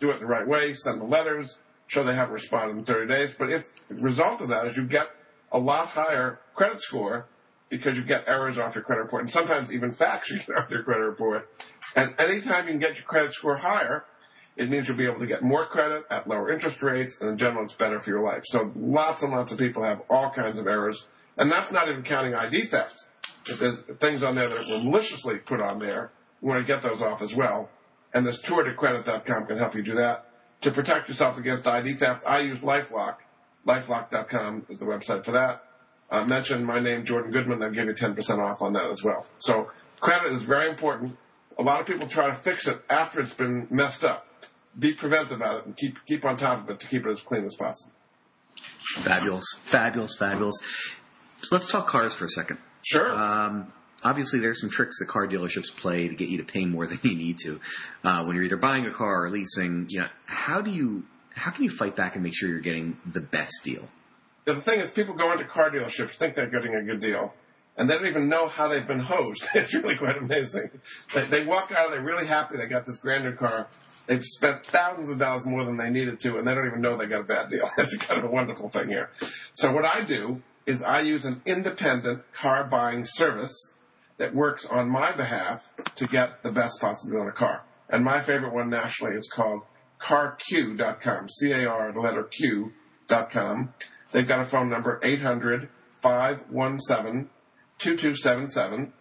do 0.00 0.10
it 0.10 0.20
the 0.20 0.26
right 0.26 0.46
way, 0.46 0.74
send 0.74 1.00
the 1.00 1.04
letters, 1.04 1.58
show 1.86 2.04
they 2.04 2.14
haven't 2.14 2.34
responded 2.34 2.78
in 2.78 2.84
30 2.84 3.12
days. 3.12 3.34
But 3.38 3.52
if 3.52 3.68
the 3.88 3.96
result 3.96 4.40
of 4.40 4.48
that 4.48 4.66
is 4.66 4.76
you 4.76 4.84
get 4.84 5.08
a 5.50 5.58
lot 5.58 5.88
higher 5.88 6.40
credit 6.54 6.80
score 6.80 7.26
because 7.68 7.96
you 7.96 8.04
get 8.04 8.28
errors 8.28 8.58
off 8.58 8.74
your 8.74 8.84
credit 8.84 9.02
report 9.02 9.22
and 9.22 9.30
sometimes 9.30 9.72
even 9.72 9.92
facts 9.92 10.30
you 10.30 10.38
get 10.38 10.56
off 10.56 10.70
your 10.70 10.82
credit 10.82 11.04
report. 11.04 11.48
And 11.96 12.14
anytime 12.18 12.66
you 12.66 12.72
can 12.72 12.80
get 12.80 12.94
your 12.94 13.04
credit 13.04 13.32
score 13.32 13.56
higher, 13.56 14.04
it 14.56 14.68
means 14.68 14.86
you'll 14.86 14.98
be 14.98 15.06
able 15.06 15.20
to 15.20 15.26
get 15.26 15.42
more 15.42 15.66
credit 15.66 16.04
at 16.10 16.28
lower 16.28 16.52
interest 16.52 16.82
rates 16.82 17.18
and 17.20 17.30
in 17.30 17.38
general 17.38 17.64
it's 17.64 17.74
better 17.74 17.98
for 17.98 18.10
your 18.10 18.22
life. 18.22 18.42
So 18.44 18.70
lots 18.76 19.22
and 19.22 19.32
lots 19.32 19.52
of 19.52 19.58
people 19.58 19.82
have 19.82 20.02
all 20.10 20.30
kinds 20.30 20.58
of 20.58 20.66
errors. 20.66 21.06
And 21.36 21.50
that's 21.50 21.72
not 21.72 21.88
even 21.88 22.02
counting 22.04 22.34
ID 22.34 22.66
theft. 22.66 23.06
If 23.46 23.58
there's 23.58 23.80
things 23.98 24.22
on 24.22 24.34
there 24.34 24.48
that 24.48 24.68
were 24.68 24.84
maliciously 24.84 25.38
put 25.38 25.60
on 25.60 25.78
there, 25.78 26.12
you 26.42 26.48
want 26.48 26.60
to 26.60 26.66
get 26.66 26.82
those 26.82 27.00
off 27.00 27.22
as 27.22 27.34
well. 27.34 27.70
And 28.12 28.26
this 28.26 28.42
tourdecredit.com 28.42 29.46
can 29.46 29.58
help 29.58 29.74
you 29.74 29.82
do 29.82 29.94
that 29.94 30.26
to 30.62 30.70
protect 30.70 31.08
yourself 31.08 31.38
against 31.38 31.66
ID 31.66 31.94
theft, 31.94 32.24
I 32.26 32.40
use 32.40 32.58
LifeLock. 32.58 33.16
LifeLock.com 33.66 34.66
is 34.70 34.78
the 34.78 34.84
website 34.84 35.24
for 35.24 35.32
that. 35.32 35.64
Uh, 36.10 36.24
mention 36.24 36.64
my 36.64 36.80
name, 36.80 37.04
Jordan 37.04 37.32
Goodman. 37.32 37.58
They'll 37.58 37.70
give 37.70 37.86
you 37.86 37.94
10% 37.94 38.38
off 38.38 38.62
on 38.62 38.72
that 38.74 38.90
as 38.90 39.02
well. 39.02 39.26
So 39.38 39.70
credit 40.00 40.32
is 40.32 40.42
very 40.42 40.68
important. 40.68 41.16
A 41.58 41.62
lot 41.62 41.80
of 41.80 41.86
people 41.86 42.06
try 42.06 42.30
to 42.30 42.36
fix 42.36 42.66
it 42.66 42.80
after 42.88 43.20
it's 43.20 43.34
been 43.34 43.66
messed 43.70 44.04
up. 44.04 44.26
Be 44.78 44.94
preventive 44.94 45.36
about 45.36 45.58
it 45.58 45.66
and 45.66 45.76
keep 45.76 45.98
keep 46.06 46.24
on 46.24 46.38
top 46.38 46.64
of 46.64 46.70
it 46.70 46.80
to 46.80 46.86
keep 46.86 47.06
it 47.06 47.10
as 47.10 47.20
clean 47.20 47.44
as 47.44 47.54
possible. 47.54 47.92
Fabulous, 49.02 49.44
fabulous, 49.64 50.16
fabulous. 50.16 50.58
Let's 51.50 51.70
talk 51.70 51.88
cars 51.88 52.14
for 52.14 52.24
a 52.24 52.28
second. 52.28 52.58
Sure. 52.82 53.12
Um, 53.12 53.70
obviously 54.02 54.40
there's 54.40 54.60
some 54.60 54.70
tricks 54.70 54.98
that 54.98 55.08
car 55.08 55.26
dealerships 55.26 55.74
play 55.74 56.08
to 56.08 56.14
get 56.14 56.28
you 56.28 56.38
to 56.38 56.44
pay 56.44 56.64
more 56.64 56.86
than 56.88 57.00
you 57.02 57.14
need 57.14 57.38
to 57.40 57.60
uh, 58.04 58.24
when 58.24 58.36
you're 58.36 58.44
either 58.44 58.56
buying 58.56 58.86
a 58.86 58.90
car 58.90 59.24
or 59.24 59.30
leasing. 59.30 59.86
You 59.88 60.00
know, 60.00 60.08
how 60.26 60.60
do 60.60 60.70
you 60.70 61.04
how 61.34 61.50
can 61.50 61.64
you 61.64 61.70
fight 61.70 61.96
back 61.96 62.14
and 62.14 62.22
make 62.22 62.34
sure 62.34 62.48
you're 62.48 62.60
getting 62.60 62.96
the 63.10 63.20
best 63.20 63.62
deal? 63.64 63.88
The 64.44 64.60
thing 64.60 64.80
is, 64.80 64.90
people 64.90 65.14
go 65.14 65.32
into 65.32 65.44
car 65.44 65.70
dealerships 65.70 66.10
think 66.10 66.34
they're 66.34 66.50
getting 66.50 66.74
a 66.74 66.82
good 66.82 67.00
deal, 67.00 67.32
and 67.76 67.88
they 67.88 67.94
don't 67.94 68.06
even 68.06 68.28
know 68.28 68.48
how 68.48 68.68
they've 68.68 68.86
been 68.86 69.00
hosed. 69.00 69.46
It's 69.54 69.74
really 69.74 69.96
quite 69.96 70.18
amazing. 70.18 70.70
They, 71.14 71.26
they 71.26 71.46
walk 71.46 71.72
out, 71.72 71.90
they're 71.90 72.02
really 72.02 72.26
happy 72.26 72.56
they 72.56 72.66
got 72.66 72.84
this 72.84 72.98
brand 72.98 73.24
new 73.24 73.34
car. 73.34 73.68
They've 74.06 74.24
spent 74.24 74.66
thousands 74.66 75.10
of 75.10 75.18
dollars 75.18 75.46
more 75.46 75.64
than 75.64 75.76
they 75.76 75.88
needed 75.88 76.18
to, 76.20 76.38
and 76.38 76.46
they 76.46 76.54
don't 76.54 76.66
even 76.66 76.80
know 76.80 76.96
they 76.96 77.06
got 77.06 77.20
a 77.20 77.24
bad 77.24 77.50
deal. 77.50 77.70
That's 77.76 77.96
kind 77.96 78.18
of 78.18 78.28
a 78.28 78.32
wonderful 78.32 78.68
thing 78.68 78.88
here. 78.88 79.10
So 79.52 79.72
what 79.72 79.84
I 79.84 80.02
do 80.02 80.42
is 80.66 80.82
I 80.82 81.00
use 81.00 81.24
an 81.24 81.40
independent 81.46 82.22
car 82.32 82.64
buying 82.64 83.04
service 83.04 83.72
that 84.22 84.32
works 84.32 84.64
on 84.64 84.88
my 84.88 85.10
behalf 85.10 85.68
to 85.96 86.06
get 86.06 86.44
the 86.44 86.52
best 86.52 86.80
possible 86.80 87.20
on 87.20 87.26
a 87.26 87.32
car. 87.32 87.64
And 87.88 88.04
my 88.04 88.20
favorite 88.20 88.54
one 88.54 88.70
nationally 88.70 89.16
is 89.16 89.28
called 89.28 89.64
carq.com, 90.00 91.28
C-A-R, 91.28 91.92
the 91.92 91.98
letter 91.98 92.22
Q.com. 92.22 93.74
They've 94.12 94.28
got 94.28 94.40
a 94.40 94.44
phone 94.44 94.70
number, 94.70 95.00
800-517-2277. 96.04 98.92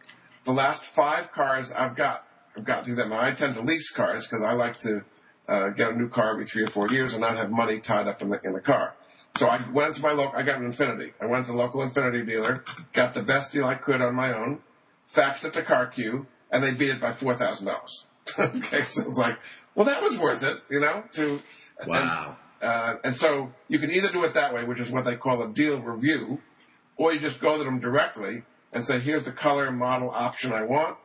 The 0.44 0.52
last 0.52 0.86
five 0.86 1.32
cars 1.32 1.72
I've 1.72 1.96
got, 1.96 2.26
I've 2.58 2.66
got 2.66 2.86
through 2.86 2.96
them. 2.96 3.14
I 3.14 3.32
tend 3.34 3.54
to 3.54 3.62
lease 3.62 3.92
cars 3.92 4.28
because 4.28 4.44
I 4.44 4.54
like 4.54 4.80
to 4.80 5.04
uh, 5.48 5.70
get 5.70 5.92
a 5.92 5.96
new 5.96 6.10
car 6.10 6.32
every 6.32 6.46
three 6.46 6.64
or 6.64 6.70
four 6.72 6.90
years 6.90 7.14
and 7.14 7.22
not 7.22 7.38
have 7.38 7.52
money 7.52 7.80
tied 7.80 8.08
up 8.08 8.24
in 8.24 8.32
the, 8.32 8.42
in 8.44 8.54
the 8.54 8.60
car. 8.60 8.96
So 9.36 9.48
I 9.48 9.62
went 9.70 9.94
to 9.96 10.02
my 10.02 10.14
local, 10.14 10.36
I 10.36 10.42
got 10.42 10.60
an 10.60 10.74
Infiniti. 10.74 11.14
I 11.22 11.28
went 11.28 11.46
to 11.46 11.52
the 11.52 11.60
local 11.60 11.88
Infiniti 11.88 12.26
dealer, 12.26 12.64
got 12.92 13.14
the 13.14 13.22
best 13.22 13.54
deal 13.54 13.66
I 13.66 13.76
could 13.76 14.02
on 14.02 14.16
my 14.16 14.34
own, 14.34 14.62
faxed 15.14 15.44
it 15.46 15.54
to 15.54 15.64
CarQ, 15.64 16.26
and 16.52 16.64
they 16.64 16.74
beat 16.74 16.90
it 16.90 17.02
by 17.02 17.14
four 17.14 17.36
thousand 17.36 17.68
dollars. 17.68 18.06
okay, 18.40 18.86
so 18.86 19.08
it's 19.08 19.18
like, 19.18 19.38
well, 19.76 19.86
that 19.86 20.02
was 20.02 20.18
worth 20.18 20.44
it, 20.44 20.58
you 20.70 20.80
know. 20.80 21.04
To 21.14 21.40
wow. 21.88 22.38
Uh, 22.62 22.96
and 23.04 23.16
so 23.16 23.52
you 23.68 23.80
can 23.80 23.92
either 23.92 24.10
do 24.10 24.24
it 24.24 24.36
that 24.36 24.54
way, 24.54 24.64
which 24.64 24.80
is 24.80 24.92
what 24.92 25.04
they 25.04 25.16
call 25.16 25.42
a 25.42 25.52
deal 25.52 25.82
review, 25.82 26.40
or 26.96 27.12
you 27.14 27.20
just 27.20 27.40
go 27.40 27.58
to 27.58 27.64
them 27.64 27.80
directly 27.80 28.44
and 28.72 28.86
say, 28.86 29.00
here's 29.00 29.26
the 29.26 29.32
color 29.32 29.72
model 29.72 30.10
option 30.10 30.54
I 30.54 30.64
want. 30.64 30.98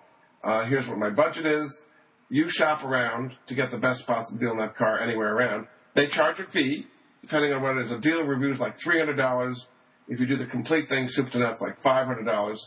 Uh, 0.44 0.64
here's 0.66 0.86
what 0.86 0.98
my 0.98 1.10
budget 1.10 1.46
is. 1.46 1.82
You 2.28 2.48
shop 2.48 2.84
around 2.84 3.32
to 3.46 3.54
get 3.54 3.70
the 3.70 3.78
best 3.78 4.06
possible 4.06 4.38
deal 4.38 4.50
on 4.50 4.58
that 4.58 4.76
car 4.76 5.00
anywhere 5.00 5.34
around. 5.34 5.66
They 5.94 6.06
charge 6.08 6.38
a 6.40 6.44
fee, 6.44 6.86
depending 7.22 7.52
on 7.52 7.62
what 7.62 7.78
it 7.78 7.84
is. 7.84 7.90
A 7.90 7.98
deal 7.98 8.24
review 8.24 8.50
is 8.50 8.58
like 8.58 8.78
$300. 8.78 9.66
If 10.08 10.20
you 10.20 10.26
do 10.26 10.36
the 10.36 10.46
complete 10.46 10.88
thing, 10.88 11.08
soup 11.08 11.30
to 11.30 11.38
nuts, 11.38 11.60
like 11.60 11.82
$500. 11.82 12.58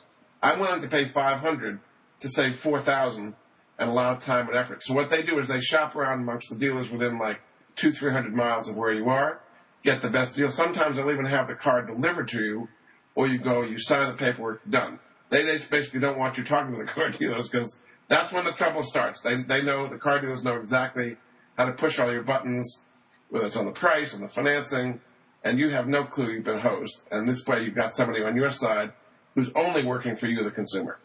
I'm 0.42 0.60
willing 0.60 0.82
to 0.82 0.88
pay 0.88 1.10
500 1.10 1.80
to 2.22 2.30
save 2.30 2.60
4000 2.60 3.36
and 3.80 3.90
a 3.90 3.94
lot 3.94 4.18
of 4.18 4.24
time 4.24 4.48
and 4.48 4.58
effort. 4.58 4.84
So 4.84 4.94
what 4.94 5.10
they 5.10 5.24
do 5.24 5.40
is 5.40 5.48
they 5.48 5.62
shop 5.62 5.96
around 5.96 6.22
amongst 6.22 6.50
the 6.50 6.56
dealers 6.56 6.90
within 6.90 7.18
like 7.18 7.40
two, 7.76 7.92
three 7.92 8.12
hundred 8.12 8.36
miles 8.36 8.68
of 8.68 8.76
where 8.76 8.92
you 8.92 9.10
are, 9.10 9.42
get 9.84 10.02
the 10.02 10.10
best 10.10 10.36
deal. 10.36 10.52
Sometimes 10.52 10.98
they'll 10.98 11.12
even 11.12 11.26
have 11.26 11.48
the 11.48 11.56
car 11.56 11.86
delivered 11.86 12.28
to 12.30 12.42
you, 12.42 12.68
or 13.16 13.28
you 13.28 13.38
go, 13.38 13.62
you 13.62 13.80
sign 13.80 14.10
the 14.10 14.18
paperwork, 14.18 14.62
done. 14.70 15.00
They, 15.30 15.44
they 15.44 15.58
basically 15.70 16.02
don't 16.02 16.18
want 16.18 16.38
you 16.38 16.44
talking 16.44 16.76
to 16.76 16.80
the 16.80 16.92
car 16.92 17.10
dealers 17.12 17.48
because 17.48 17.78
that's 18.10 18.34
when 18.34 18.44
the 18.44 18.52
trouble 18.52 18.84
starts. 18.84 19.22
They, 19.22 19.42
they 19.44 19.62
know, 19.62 19.88
the 19.88 19.98
car 19.98 20.20
dealers 20.20 20.44
know 20.44 20.56
exactly 20.56 21.16
how 21.58 21.66
to 21.66 21.74
push 21.74 22.00
all 22.00 22.12
your 22.12 22.24
buttons, 22.24 22.84
whether 23.30 23.46
it's 23.46 23.56
on 23.56 23.66
the 23.66 23.72
price, 23.72 24.14
on 24.14 24.22
the 24.22 24.28
financing, 24.28 25.00
and 25.44 25.58
you 25.58 25.70
have 25.70 25.88
no 25.88 26.04
clue 26.04 26.32
you've 26.32 26.44
been 26.44 26.60
hosed. 26.60 26.98
And 27.12 27.28
this 27.28 27.46
way 27.48 27.64
you've 27.64 27.76
got 27.76 27.96
somebody 27.96 28.24
on 28.24 28.36
your 28.36 28.52
side 28.52 28.92
who's 29.40 29.52
only 29.56 29.84
working 29.86 30.16
for 30.16 30.28
you, 30.28 30.44
the 30.44 30.52
consumer. 30.52 30.98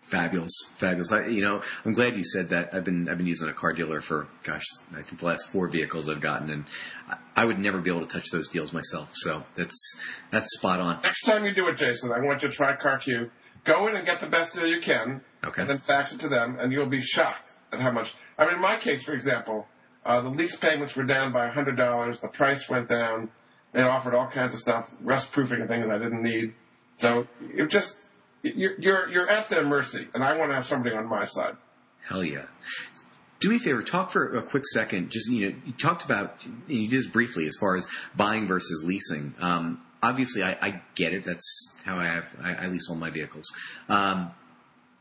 Fabulous, 0.00 0.52
fabulous. 0.76 1.12
I, 1.12 1.26
you 1.26 1.42
know, 1.42 1.62
I'm 1.84 1.92
glad 1.92 2.16
you 2.16 2.24
said 2.24 2.48
that. 2.48 2.74
I've 2.74 2.84
been 2.84 3.08
I've 3.08 3.18
been 3.18 3.26
using 3.28 3.48
a 3.48 3.52
car 3.52 3.72
dealer 3.72 4.00
for 4.00 4.26
gosh, 4.42 4.64
I 4.92 5.02
think 5.02 5.20
the 5.20 5.26
last 5.26 5.48
four 5.50 5.68
vehicles 5.68 6.08
I've 6.08 6.20
gotten, 6.20 6.50
and 6.50 6.64
I, 7.08 7.16
I 7.36 7.44
would 7.44 7.58
never 7.60 7.78
be 7.78 7.90
able 7.90 8.04
to 8.06 8.12
touch 8.12 8.30
those 8.32 8.48
deals 8.48 8.72
myself. 8.72 9.10
So 9.12 9.44
that's 9.56 9.96
that's 10.32 10.52
spot 10.56 10.80
on. 10.80 11.00
Next 11.02 11.22
time 11.22 11.44
you 11.44 11.54
do 11.54 11.68
it, 11.68 11.76
Jason, 11.76 12.10
I 12.12 12.18
want 12.20 12.42
you 12.42 12.48
to 12.48 12.54
try 12.54 12.76
CarQ. 12.76 13.30
Go 13.64 13.86
in 13.86 13.94
and 13.94 14.04
get 14.04 14.20
the 14.20 14.26
best 14.26 14.54
deal 14.54 14.66
you 14.66 14.80
can, 14.80 15.20
Okay. 15.44 15.60
and 15.60 15.70
then 15.70 15.78
fax 15.78 16.12
it 16.12 16.20
to 16.20 16.28
them, 16.28 16.58
and 16.58 16.72
you'll 16.72 16.88
be 16.88 17.02
shocked 17.02 17.50
at 17.72 17.78
how 17.78 17.92
much. 17.92 18.14
I 18.36 18.46
mean, 18.46 18.54
in 18.54 18.60
my 18.60 18.78
case, 18.78 19.04
for 19.04 19.12
example, 19.12 19.68
uh, 20.04 20.22
the 20.22 20.30
lease 20.30 20.56
payments 20.56 20.96
were 20.96 21.04
down 21.04 21.32
by 21.32 21.48
hundred 21.50 21.76
dollars. 21.76 22.18
The 22.20 22.28
price 22.28 22.68
went 22.68 22.88
down. 22.88 23.30
They 23.72 23.82
offered 23.82 24.14
all 24.14 24.26
kinds 24.26 24.54
of 24.54 24.60
stuff, 24.60 24.90
rust 25.02 25.30
proofing 25.30 25.60
and 25.60 25.68
things 25.68 25.88
I 25.88 25.98
didn't 25.98 26.22
need. 26.22 26.54
So 26.96 27.26
it 27.54 27.68
just 27.68 27.96
you're 28.42 28.78
you're 28.78 29.08
you're 29.08 29.28
at 29.28 29.48
their 29.48 29.66
mercy, 29.66 30.08
and 30.14 30.22
I 30.22 30.36
want 30.36 30.50
to 30.50 30.54
have 30.54 30.66
somebody 30.66 30.94
on 30.94 31.06
my 31.08 31.24
side. 31.24 31.56
Hell 32.02 32.24
yeah. 32.24 32.44
Do 33.40 33.48
me 33.48 33.56
a 33.56 33.58
favor, 33.58 33.82
talk 33.82 34.10
for 34.10 34.36
a 34.36 34.42
quick 34.42 34.66
second. 34.66 35.10
Just 35.10 35.30
you 35.30 35.50
know, 35.50 35.56
you 35.64 35.72
talked 35.72 36.04
about 36.04 36.36
you 36.66 36.88
did 36.88 36.98
this 36.98 37.06
briefly 37.06 37.46
as 37.46 37.56
far 37.58 37.76
as 37.76 37.86
buying 38.14 38.46
versus 38.46 38.84
leasing. 38.84 39.34
Um, 39.40 39.80
obviously, 40.02 40.42
I, 40.42 40.52
I 40.60 40.82
get 40.94 41.14
it. 41.14 41.24
That's 41.24 41.78
how 41.84 41.96
I 41.96 42.06
have 42.06 42.36
I, 42.42 42.54
I 42.54 42.66
lease 42.66 42.88
all 42.90 42.96
my 42.96 43.10
vehicles. 43.10 43.46
Um, 43.88 44.32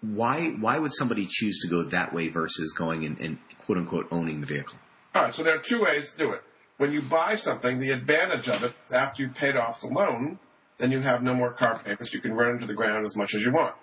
why 0.01 0.49
why 0.51 0.79
would 0.79 0.93
somebody 0.93 1.27
choose 1.29 1.59
to 1.59 1.67
go 1.67 1.83
that 1.83 2.13
way 2.13 2.29
versus 2.29 2.71
going 2.73 3.05
and, 3.05 3.19
and 3.19 3.37
quote 3.65 3.77
unquote 3.77 4.07
owning 4.11 4.39
the 4.41 4.47
vehicle? 4.47 4.77
All 5.13 5.23
right, 5.23 5.33
so 5.33 5.43
there 5.43 5.55
are 5.55 5.61
two 5.61 5.81
ways 5.81 6.11
to 6.11 6.17
do 6.17 6.31
it. 6.31 6.41
When 6.77 6.93
you 6.93 7.01
buy 7.01 7.35
something, 7.35 7.79
the 7.79 7.91
advantage 7.91 8.47
of 8.47 8.63
it 8.63 8.73
after 8.91 9.23
you've 9.23 9.33
paid 9.33 9.57
off 9.57 9.81
the 9.81 9.87
loan, 9.87 10.39
then 10.79 10.91
you 10.91 11.01
have 11.01 11.21
no 11.21 11.35
more 11.35 11.53
car 11.53 11.79
payments. 11.83 12.13
You 12.13 12.21
can 12.21 12.33
run 12.33 12.55
into 12.55 12.65
the 12.65 12.73
ground 12.73 13.05
as 13.05 13.15
much 13.15 13.35
as 13.35 13.43
you 13.43 13.51
want. 13.51 13.75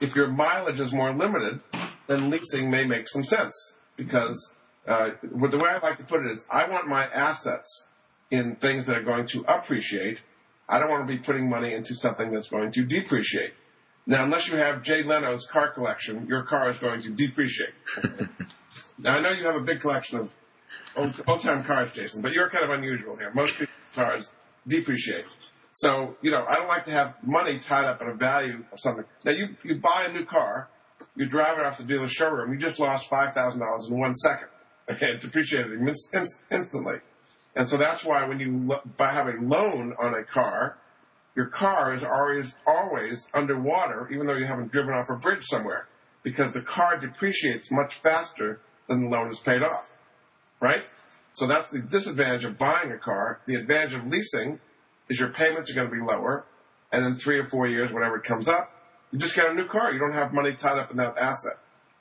If 0.00 0.14
your 0.14 0.28
mileage 0.28 0.78
is 0.78 0.92
more 0.92 1.12
limited, 1.12 1.60
then 2.06 2.30
leasing 2.30 2.70
may 2.70 2.84
make 2.86 3.08
some 3.08 3.24
sense 3.24 3.74
because 3.96 4.52
uh, 4.86 5.10
the 5.22 5.58
way 5.58 5.70
I 5.70 5.78
like 5.78 5.98
to 5.98 6.04
put 6.04 6.24
it 6.24 6.32
is 6.32 6.46
I 6.50 6.68
want 6.68 6.86
my 6.86 7.06
assets 7.06 7.86
in 8.30 8.56
things 8.56 8.86
that 8.86 8.96
are 8.96 9.02
going 9.02 9.26
to 9.28 9.44
appreciate. 9.48 10.18
I 10.68 10.78
don't 10.78 10.90
want 10.90 11.06
to 11.06 11.12
be 11.12 11.18
putting 11.18 11.48
money 11.48 11.72
into 11.72 11.94
something 11.94 12.30
that's 12.30 12.48
going 12.48 12.72
to 12.72 12.84
depreciate. 12.84 13.54
Now, 14.06 14.24
unless 14.24 14.48
you 14.48 14.56
have 14.56 14.82
Jay 14.82 15.02
Leno's 15.02 15.46
car 15.46 15.72
collection, 15.72 16.26
your 16.26 16.42
car 16.42 16.68
is 16.68 16.76
going 16.76 17.02
to 17.02 17.10
depreciate. 17.10 17.72
now, 18.98 19.16
I 19.16 19.20
know 19.22 19.30
you 19.30 19.46
have 19.46 19.56
a 19.56 19.62
big 19.62 19.80
collection 19.80 20.18
of 20.18 20.30
old, 20.94 21.22
old-time 21.26 21.64
cars, 21.64 21.90
Jason, 21.92 22.20
but 22.20 22.32
you're 22.32 22.50
kind 22.50 22.64
of 22.64 22.70
unusual 22.70 23.16
here. 23.16 23.32
Most 23.34 23.54
people's 23.54 23.90
cars 23.94 24.32
depreciate. 24.66 25.24
So, 25.74 26.16
you 26.22 26.30
know, 26.30 26.44
I 26.48 26.54
don't 26.54 26.68
like 26.68 26.84
to 26.84 26.92
have 26.92 27.16
money 27.24 27.58
tied 27.58 27.84
up 27.84 28.00
in 28.00 28.08
a 28.08 28.14
value 28.14 28.64
of 28.72 28.78
something. 28.78 29.04
Now, 29.24 29.32
you, 29.32 29.56
you 29.64 29.80
buy 29.80 30.06
a 30.08 30.12
new 30.12 30.24
car, 30.24 30.68
you 31.16 31.26
drive 31.26 31.58
it 31.58 31.66
off 31.66 31.78
the 31.78 31.84
dealer's 31.84 32.12
showroom, 32.12 32.52
you 32.52 32.60
just 32.60 32.78
lost 32.78 33.10
$5,000 33.10 33.90
in 33.90 33.98
one 33.98 34.16
second. 34.16 34.48
Okay, 34.86 35.12
it 35.12 35.22
depreciated 35.22 35.72
inst- 35.72 36.10
inst- 36.12 36.42
instantly. 36.50 36.96
And 37.56 37.66
so 37.66 37.78
that's 37.78 38.04
why 38.04 38.28
when 38.28 38.38
you 38.38 38.54
lo- 38.54 38.82
have 38.98 39.28
a 39.28 39.40
loan 39.40 39.94
on 39.98 40.12
a 40.12 40.24
car, 40.24 40.76
your 41.34 41.46
car 41.46 41.94
is 41.94 42.04
always, 42.04 42.54
always 42.66 43.26
underwater, 43.32 44.10
even 44.12 44.26
though 44.26 44.36
you 44.36 44.44
haven't 44.44 44.72
driven 44.72 44.92
off 44.92 45.08
a 45.08 45.16
bridge 45.16 45.46
somewhere, 45.46 45.88
because 46.22 46.52
the 46.52 46.60
car 46.60 46.98
depreciates 46.98 47.70
much 47.70 47.94
faster 47.94 48.60
than 48.86 49.04
the 49.04 49.08
loan 49.08 49.30
is 49.30 49.40
paid 49.40 49.62
off. 49.62 49.90
Right? 50.60 50.84
So 51.32 51.46
that's 51.46 51.70
the 51.70 51.80
disadvantage 51.80 52.44
of 52.44 52.58
buying 52.58 52.92
a 52.92 52.98
car. 52.98 53.40
The 53.46 53.54
advantage 53.54 53.94
of 53.94 54.06
leasing 54.06 54.60
is 55.08 55.18
your 55.20 55.30
payments 55.30 55.70
are 55.70 55.74
going 55.74 55.88
to 55.88 55.94
be 55.94 56.00
lower, 56.00 56.44
and 56.92 57.04
in 57.04 57.14
three 57.14 57.38
or 57.38 57.46
four 57.46 57.66
years, 57.66 57.92
whenever 57.92 58.16
it 58.16 58.24
comes 58.24 58.48
up, 58.48 58.70
you 59.10 59.18
just 59.18 59.34
get 59.34 59.50
a 59.50 59.54
new 59.54 59.66
car. 59.66 59.92
You 59.92 59.98
don't 59.98 60.14
have 60.14 60.32
money 60.32 60.54
tied 60.54 60.78
up 60.78 60.90
in 60.90 60.96
that 60.98 61.16
asset. 61.18 61.58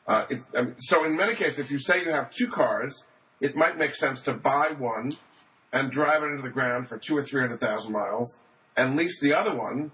Uh, 0.07 0.25
if, 0.29 0.41
so 0.79 1.05
in 1.05 1.15
many 1.15 1.35
cases, 1.35 1.59
if 1.59 1.71
you 1.71 1.79
say 1.79 2.03
you 2.03 2.11
have 2.11 2.31
two 2.31 2.47
cars, 2.47 3.05
it 3.39 3.55
might 3.55 3.77
make 3.77 3.95
sense 3.95 4.21
to 4.23 4.33
buy 4.33 4.73
one 4.77 5.17
and 5.71 5.91
drive 5.91 6.23
it 6.23 6.27
into 6.27 6.41
the 6.43 6.49
ground 6.49 6.87
for 6.87 6.97
two 6.97 7.17
or 7.17 7.23
three 7.23 7.41
hundred 7.41 7.59
thousand 7.59 7.91
miles, 7.91 8.39
and 8.75 8.95
lease 8.95 9.19
the 9.19 9.33
other 9.33 9.55
one 9.55 9.91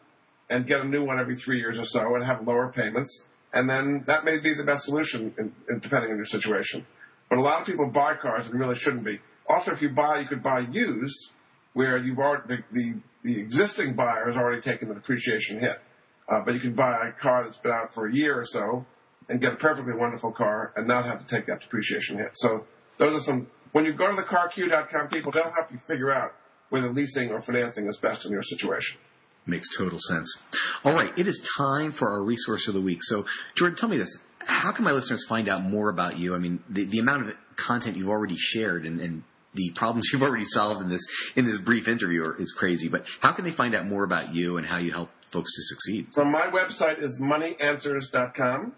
and 0.49 0.65
get 0.65 0.81
a 0.81 0.83
new 0.83 1.05
one 1.05 1.19
every 1.19 1.35
three 1.35 1.59
years 1.59 1.77
or 1.77 1.85
so 1.85 2.15
and 2.15 2.25
have 2.25 2.45
lower 2.45 2.71
payments. 2.71 3.25
And 3.53 3.69
then 3.69 4.03
that 4.07 4.25
may 4.25 4.39
be 4.39 4.53
the 4.53 4.63
best 4.63 4.85
solution 4.85 5.33
in, 5.37 5.53
in, 5.69 5.79
depending 5.79 6.11
on 6.11 6.17
your 6.17 6.25
situation. 6.25 6.85
But 7.29 7.39
a 7.39 7.41
lot 7.41 7.61
of 7.61 7.67
people 7.67 7.87
buy 7.89 8.15
cars 8.15 8.47
and 8.47 8.59
really 8.59 8.75
shouldn't 8.75 9.03
be. 9.03 9.19
Also, 9.47 9.71
if 9.71 9.81
you 9.81 9.89
buy, 9.89 10.19
you 10.19 10.27
could 10.27 10.43
buy 10.43 10.59
used, 10.59 11.31
where 11.73 11.97
you've 11.97 12.19
already 12.19 12.55
the, 12.55 12.63
the, 12.71 12.95
the 13.23 13.39
existing 13.39 13.95
buyer 13.95 14.27
has 14.27 14.37
already 14.37 14.61
taken 14.61 14.87
the 14.89 14.95
depreciation 14.95 15.59
hit. 15.59 15.79
Uh, 16.27 16.41
but 16.41 16.53
you 16.53 16.59
can 16.59 16.73
buy 16.73 17.07
a 17.07 17.11
car 17.11 17.43
that's 17.43 17.57
been 17.57 17.71
out 17.71 17.93
for 17.93 18.07
a 18.07 18.13
year 18.13 18.39
or 18.39 18.45
so 18.45 18.85
and 19.29 19.41
get 19.41 19.53
a 19.53 19.55
perfectly 19.55 19.93
wonderful 19.95 20.31
car 20.31 20.73
and 20.75 20.87
not 20.87 21.05
have 21.05 21.19
to 21.19 21.25
take 21.25 21.47
that 21.47 21.61
depreciation 21.61 22.17
hit. 22.17 22.31
So 22.35 22.65
those 22.97 23.21
are 23.21 23.23
some. 23.23 23.47
When 23.71 23.85
you 23.85 23.93
go 23.93 24.09
to 24.09 24.15
the 24.15 24.23
carq.com, 24.23 25.09
people 25.09 25.31
they'll 25.31 25.51
help 25.51 25.71
you 25.71 25.79
figure 25.79 26.11
out 26.11 26.33
whether 26.69 26.89
leasing 26.91 27.31
or 27.31 27.41
financing 27.41 27.87
is 27.87 27.97
best 27.97 28.25
in 28.25 28.31
your 28.31 28.43
situation. 28.43 28.99
Makes 29.45 29.75
total 29.75 29.99
sense. 29.99 30.37
All 30.83 30.93
right, 30.93 31.17
it 31.17 31.27
is 31.27 31.39
time 31.57 31.91
for 31.91 32.11
our 32.11 32.21
resource 32.21 32.67
of 32.67 32.73
the 32.75 32.81
week. 32.81 32.99
So, 33.01 33.25
Jordan, 33.55 33.77
tell 33.77 33.89
me 33.89 33.97
this: 33.97 34.17
How 34.39 34.71
can 34.73 34.85
my 34.85 34.91
listeners 34.91 35.25
find 35.27 35.49
out 35.49 35.63
more 35.63 35.89
about 35.89 36.17
you? 36.17 36.35
I 36.35 36.37
mean, 36.37 36.61
the, 36.69 36.85
the 36.85 36.99
amount 36.99 37.29
of 37.29 37.35
content 37.55 37.97
you've 37.97 38.09
already 38.09 38.35
shared 38.37 38.85
and, 38.85 38.99
and 38.99 39.23
the 39.53 39.71
problems 39.71 40.09
you've 40.11 40.23
already 40.23 40.45
solved 40.45 40.81
in 40.81 40.89
this 40.89 41.05
in 41.35 41.45
this 41.45 41.57
brief 41.57 41.87
interview 41.87 42.33
is 42.37 42.51
crazy. 42.51 42.87
But 42.87 43.05
how 43.19 43.33
can 43.33 43.45
they 43.45 43.51
find 43.51 43.75
out 43.75 43.87
more 43.87 44.03
about 44.03 44.33
you 44.33 44.57
and 44.57 44.65
how 44.65 44.77
you 44.77 44.91
help 44.91 45.09
folks 45.31 45.53
to 45.55 45.61
succeed? 45.63 46.13
So 46.13 46.23
my 46.23 46.47
website 46.47 47.01
is 47.01 47.19
moneyanswers.com. 47.19 48.73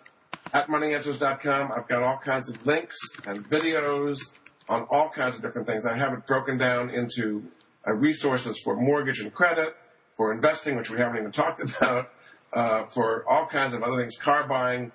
At 0.54 0.68
moneyanswers.com, 0.68 1.72
I've 1.72 1.88
got 1.88 2.04
all 2.04 2.18
kinds 2.18 2.50
of 2.50 2.66
links 2.66 2.98
and 3.26 3.48
videos 3.50 4.20
on 4.68 4.88
all 4.90 5.10
kinds 5.10 5.36
of 5.36 5.42
different 5.42 5.68
things. 5.68 5.86
I 5.86 5.98
have 5.98 6.14
it 6.14 6.26
broken 6.26 6.58
down 6.58 6.90
into 6.90 7.44
uh, 7.88 7.94
resources 7.94 8.60
for 8.64 8.76
mortgage 8.76 9.20
and 9.20 9.34
credit, 9.34 9.76
for 10.16 10.34
investing, 10.34 10.76
which 10.76 10.90
we 10.90 10.98
haven't 10.98 11.18
even 11.18 11.32
talked 11.32 11.62
about, 11.78 12.12
uh, 12.54 12.86
for 12.86 13.26
all 13.30 13.46
kinds 13.48 13.74
of 13.74 13.84
other 13.84 13.98
things, 13.98 14.18
car 14.18 14.48
buying, 14.48 14.92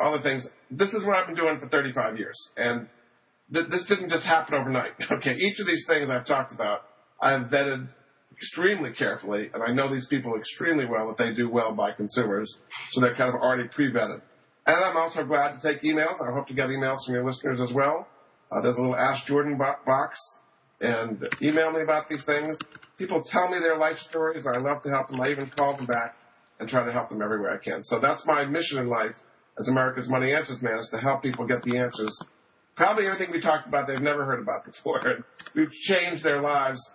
other 0.00 0.18
things. 0.18 0.48
This 0.70 0.94
is 0.94 1.04
what 1.04 1.16
I've 1.16 1.26
been 1.26 1.36
doing 1.36 1.58
for 1.58 1.66
35 1.66 2.18
years. 2.18 2.50
And 2.56 2.88
th- 3.52 3.68
this 3.68 3.84
didn't 3.86 4.10
just 4.10 4.26
happen 4.26 4.54
overnight. 4.54 4.92
Okay, 5.10 5.36
each 5.36 5.60
of 5.60 5.66
these 5.66 5.84
things 5.86 6.10
I've 6.10 6.24
talked 6.24 6.52
about, 6.52 6.82
I've 7.20 7.48
vetted 7.48 7.88
extremely 8.32 8.92
carefully, 8.92 9.50
and 9.54 9.62
I 9.62 9.72
know 9.72 9.88
these 9.88 10.06
people 10.06 10.36
extremely 10.36 10.84
well 10.84 11.08
that 11.08 11.16
they 11.16 11.32
do 11.32 11.48
well 11.48 11.72
by 11.72 11.92
consumers, 11.92 12.58
so 12.90 13.00
they're 13.00 13.14
kind 13.14 13.34
of 13.34 13.40
already 13.40 13.68
pre-vetted. 13.68 14.20
And 14.66 14.84
I'm 14.84 14.96
also 14.96 15.24
glad 15.24 15.58
to 15.60 15.72
take 15.72 15.82
emails. 15.82 16.20
I 16.20 16.32
hope 16.32 16.48
to 16.48 16.54
get 16.54 16.68
emails 16.68 16.98
from 17.06 17.14
your 17.14 17.24
listeners 17.24 17.60
as 17.60 17.72
well. 17.72 18.08
Uh, 18.50 18.60
there's 18.60 18.76
a 18.76 18.80
little 18.80 18.96
Ask 18.96 19.26
Jordan 19.26 19.56
bo- 19.56 19.76
box, 19.86 20.18
and 20.80 21.26
email 21.40 21.70
me 21.70 21.80
about 21.82 22.08
these 22.08 22.24
things. 22.24 22.58
People 22.98 23.22
tell 23.22 23.48
me 23.48 23.58
their 23.58 23.76
life 23.76 23.98
stories, 24.00 24.44
and 24.44 24.56
I 24.56 24.60
love 24.60 24.82
to 24.82 24.90
help 24.90 25.08
them. 25.08 25.20
I 25.20 25.30
even 25.30 25.46
call 25.46 25.74
them 25.74 25.86
back 25.86 26.16
and 26.58 26.68
try 26.68 26.84
to 26.84 26.92
help 26.92 27.08
them 27.08 27.22
everywhere 27.22 27.52
I 27.52 27.58
can. 27.58 27.82
So 27.82 27.98
that's 27.98 28.26
my 28.26 28.44
mission 28.44 28.78
in 28.78 28.88
life 28.88 29.18
as 29.58 29.68
America's 29.68 30.08
Money 30.08 30.32
Answers 30.32 30.62
Man 30.62 30.78
is 30.78 30.88
to 30.90 30.98
help 30.98 31.22
people 31.22 31.46
get 31.46 31.62
the 31.62 31.78
answers. 31.78 32.18
Probably 32.76 33.06
everything 33.06 33.32
we 33.32 33.40
talked 33.40 33.66
about 33.66 33.86
they've 33.86 34.00
never 34.00 34.24
heard 34.24 34.40
about 34.40 34.66
before. 34.66 35.02
We've 35.54 35.72
changed 35.72 36.22
their 36.22 36.40
lives 36.40 36.94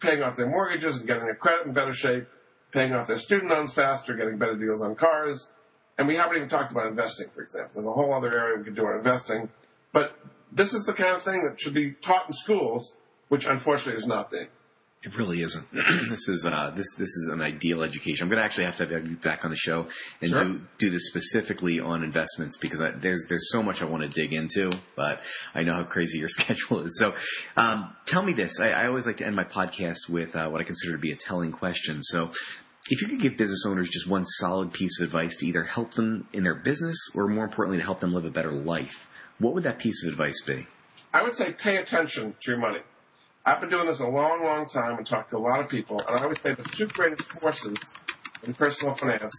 paying 0.00 0.22
off 0.22 0.36
their 0.36 0.48
mortgages 0.48 0.96
and 0.96 1.06
getting 1.06 1.24
their 1.24 1.34
credit 1.34 1.66
in 1.66 1.74
better 1.74 1.92
shape, 1.92 2.26
paying 2.72 2.92
off 2.92 3.06
their 3.06 3.18
student 3.18 3.50
loans 3.50 3.72
faster, 3.72 4.16
getting 4.16 4.38
better 4.38 4.56
deals 4.56 4.82
on 4.82 4.96
cars. 4.96 5.50
And 5.98 6.08
we 6.08 6.16
haven't 6.16 6.36
even 6.36 6.48
talked 6.48 6.72
about 6.72 6.86
investing, 6.86 7.28
for 7.34 7.42
example. 7.42 7.72
There's 7.74 7.86
a 7.86 7.92
whole 7.92 8.14
other 8.14 8.36
area 8.36 8.58
we 8.58 8.64
could 8.64 8.74
do 8.74 8.86
on 8.86 8.96
investing. 8.96 9.50
But 9.92 10.16
this 10.50 10.72
is 10.72 10.84
the 10.84 10.94
kind 10.94 11.14
of 11.14 11.22
thing 11.22 11.44
that 11.44 11.60
should 11.60 11.74
be 11.74 11.92
taught 11.92 12.26
in 12.26 12.32
schools 12.32 12.94
which 13.28 13.44
unfortunately 13.44 13.96
is 13.96 14.06
not 14.06 14.30
being. 14.30 14.48
It 15.02 15.16
really 15.16 15.40
isn't. 15.40 15.66
this 15.72 16.28
is 16.28 16.44
uh, 16.44 16.72
this 16.76 16.94
this 16.94 17.08
is 17.08 17.30
an 17.32 17.40
ideal 17.40 17.82
education. 17.82 18.24
I'm 18.24 18.28
going 18.28 18.38
to 18.38 18.44
actually 18.44 18.66
have 18.66 18.76
to 18.76 18.86
have 18.86 19.08
you 19.08 19.16
back 19.16 19.44
on 19.44 19.50
the 19.50 19.56
show 19.56 19.88
and 20.20 20.30
Sure. 20.30 20.44
do 20.44 20.60
do 20.76 20.90
this 20.90 21.06
specifically 21.06 21.80
on 21.80 22.04
investments 22.04 22.58
because 22.58 22.82
I, 22.82 22.90
there's 22.90 23.24
there's 23.26 23.50
so 23.50 23.62
much 23.62 23.80
I 23.80 23.86
want 23.86 24.02
to 24.02 24.10
dig 24.10 24.34
into, 24.34 24.70
but 24.96 25.20
I 25.54 25.62
know 25.62 25.72
how 25.72 25.84
crazy 25.84 26.18
your 26.18 26.28
schedule 26.38 26.80
is. 26.82 26.98
So, 26.98 27.14
um, 27.56 27.96
tell 28.04 28.22
me 28.22 28.34
this. 28.34 28.60
I, 28.60 28.68
I 28.68 28.86
always 28.88 29.06
like 29.06 29.16
to 29.18 29.26
end 29.26 29.34
my 29.34 29.44
podcast 29.44 30.10
with 30.10 30.36
uh, 30.36 30.50
what 30.50 30.60
I 30.60 30.64
consider 30.64 30.92
to 30.92 31.00
be 31.00 31.12
a 31.12 31.16
telling 31.16 31.52
question. 31.52 32.02
So. 32.02 32.30
If 32.88 33.02
you 33.02 33.08
could 33.08 33.20
give 33.20 33.36
business 33.36 33.66
owners 33.66 33.90
just 33.90 34.08
one 34.08 34.24
solid 34.24 34.72
piece 34.72 34.98
of 34.98 35.04
advice 35.04 35.36
to 35.36 35.46
either 35.46 35.62
help 35.62 35.92
them 35.92 36.26
in 36.32 36.44
their 36.44 36.54
business 36.54 36.96
or 37.14 37.28
more 37.28 37.44
importantly 37.44 37.76
to 37.76 37.84
help 37.84 38.00
them 38.00 38.14
live 38.14 38.24
a 38.24 38.30
better 38.30 38.50
life, 38.50 39.06
what 39.38 39.52
would 39.52 39.64
that 39.64 39.78
piece 39.78 40.02
of 40.02 40.10
advice 40.10 40.40
be? 40.46 40.66
I 41.12 41.22
would 41.22 41.34
say 41.34 41.52
pay 41.52 41.76
attention 41.76 42.34
to 42.40 42.50
your 42.50 42.58
money. 42.58 42.80
I've 43.44 43.60
been 43.60 43.70
doing 43.70 43.86
this 43.86 44.00
a 44.00 44.06
long, 44.06 44.44
long 44.44 44.68
time 44.68 44.98
and 44.98 45.06
talked 45.06 45.30
to 45.30 45.36
a 45.36 45.38
lot 45.38 45.60
of 45.60 45.68
people, 45.68 46.00
and 46.06 46.18
I 46.18 46.22
always 46.22 46.40
say 46.40 46.54
the 46.54 46.62
two 46.62 46.86
greatest 46.86 47.22
forces 47.24 47.78
in 48.42 48.52
personal 48.52 48.94
finance 48.94 49.34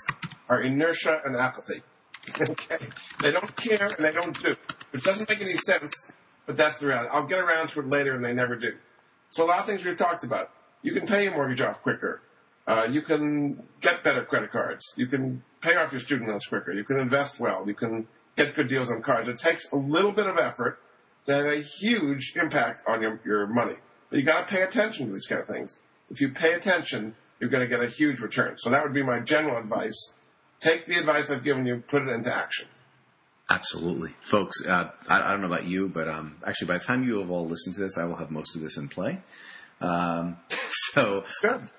are 0.49 0.61
inertia 0.61 1.21
and 1.23 1.35
apathy. 1.35 1.81
okay? 2.49 2.77
They 3.21 3.31
don't 3.31 3.55
care 3.55 3.87
and 3.87 4.03
they 4.03 4.11
don't 4.11 4.39
do, 4.41 4.55
which 4.91 5.03
doesn't 5.03 5.29
make 5.29 5.41
any 5.41 5.55
sense, 5.55 6.11
but 6.45 6.57
that's 6.57 6.77
the 6.77 6.87
reality. 6.87 7.09
I'll 7.11 7.25
get 7.25 7.39
around 7.39 7.69
to 7.69 7.79
it 7.79 7.87
later 7.87 8.15
and 8.15 8.25
they 8.25 8.33
never 8.33 8.55
do. 8.55 8.73
So 9.31 9.45
a 9.45 9.47
lot 9.47 9.59
of 9.59 9.65
things 9.65 9.85
we've 9.85 9.97
talked 9.97 10.23
about. 10.23 10.49
You 10.81 10.93
can 10.93 11.05
pay 11.05 11.23
your 11.23 11.33
mortgage 11.33 11.61
off 11.61 11.81
quicker. 11.83 12.21
Uh, 12.67 12.87
you 12.89 13.01
can 13.01 13.63
get 13.81 14.03
better 14.03 14.23
credit 14.23 14.51
cards. 14.51 14.83
You 14.97 15.07
can 15.07 15.43
pay 15.61 15.75
off 15.75 15.91
your 15.91 16.01
student 16.01 16.29
loans 16.29 16.45
quicker. 16.45 16.73
You 16.73 16.83
can 16.83 16.99
invest 16.99 17.39
well. 17.39 17.63
You 17.67 17.75
can 17.75 18.07
get 18.35 18.55
good 18.55 18.67
deals 18.67 18.89
on 18.89 19.03
cars. 19.03 19.27
It 19.27 19.37
takes 19.37 19.71
a 19.71 19.75
little 19.75 20.11
bit 20.11 20.27
of 20.27 20.37
effort 20.37 20.79
to 21.25 21.33
have 21.33 21.45
a 21.45 21.61
huge 21.61 22.33
impact 22.35 22.83
on 22.87 23.01
your, 23.01 23.19
your 23.23 23.47
money. 23.47 23.75
But 24.11 24.19
you 24.19 24.25
got 24.25 24.47
to 24.47 24.53
pay 24.53 24.61
attention 24.61 25.07
to 25.07 25.13
these 25.13 25.25
kind 25.25 25.41
of 25.41 25.47
things. 25.47 25.77
If 26.11 26.21
you 26.21 26.29
pay 26.29 26.53
attention, 26.53 27.15
you're 27.39 27.49
going 27.49 27.67
to 27.67 27.75
get 27.75 27.83
a 27.83 27.89
huge 27.89 28.19
return. 28.19 28.57
So 28.59 28.69
that 28.69 28.83
would 28.83 28.93
be 28.93 29.01
my 29.01 29.19
general 29.21 29.57
advice. 29.57 30.13
Take 30.59 30.85
the 30.85 30.97
advice 30.97 31.31
I've 31.31 31.43
given 31.43 31.65
you, 31.65 31.81
put 31.87 32.03
it 32.03 32.09
into 32.09 32.31
action. 32.31 32.67
Absolutely, 33.49 34.13
folks. 34.21 34.63
Uh, 34.65 34.91
I, 35.07 35.21
I 35.21 35.31
don't 35.31 35.41
know 35.41 35.47
about 35.47 35.65
you, 35.65 35.89
but 35.89 36.07
um, 36.07 36.37
actually, 36.45 36.67
by 36.67 36.77
the 36.77 36.83
time 36.83 37.03
you 37.03 37.19
have 37.19 37.31
all 37.31 37.47
listened 37.47 37.75
to 37.75 37.81
this, 37.81 37.97
I 37.97 38.05
will 38.05 38.15
have 38.15 38.31
most 38.31 38.55
of 38.55 38.61
this 38.61 38.77
in 38.77 38.87
play. 38.87 39.19
Um, 39.81 40.37
so 40.69 41.23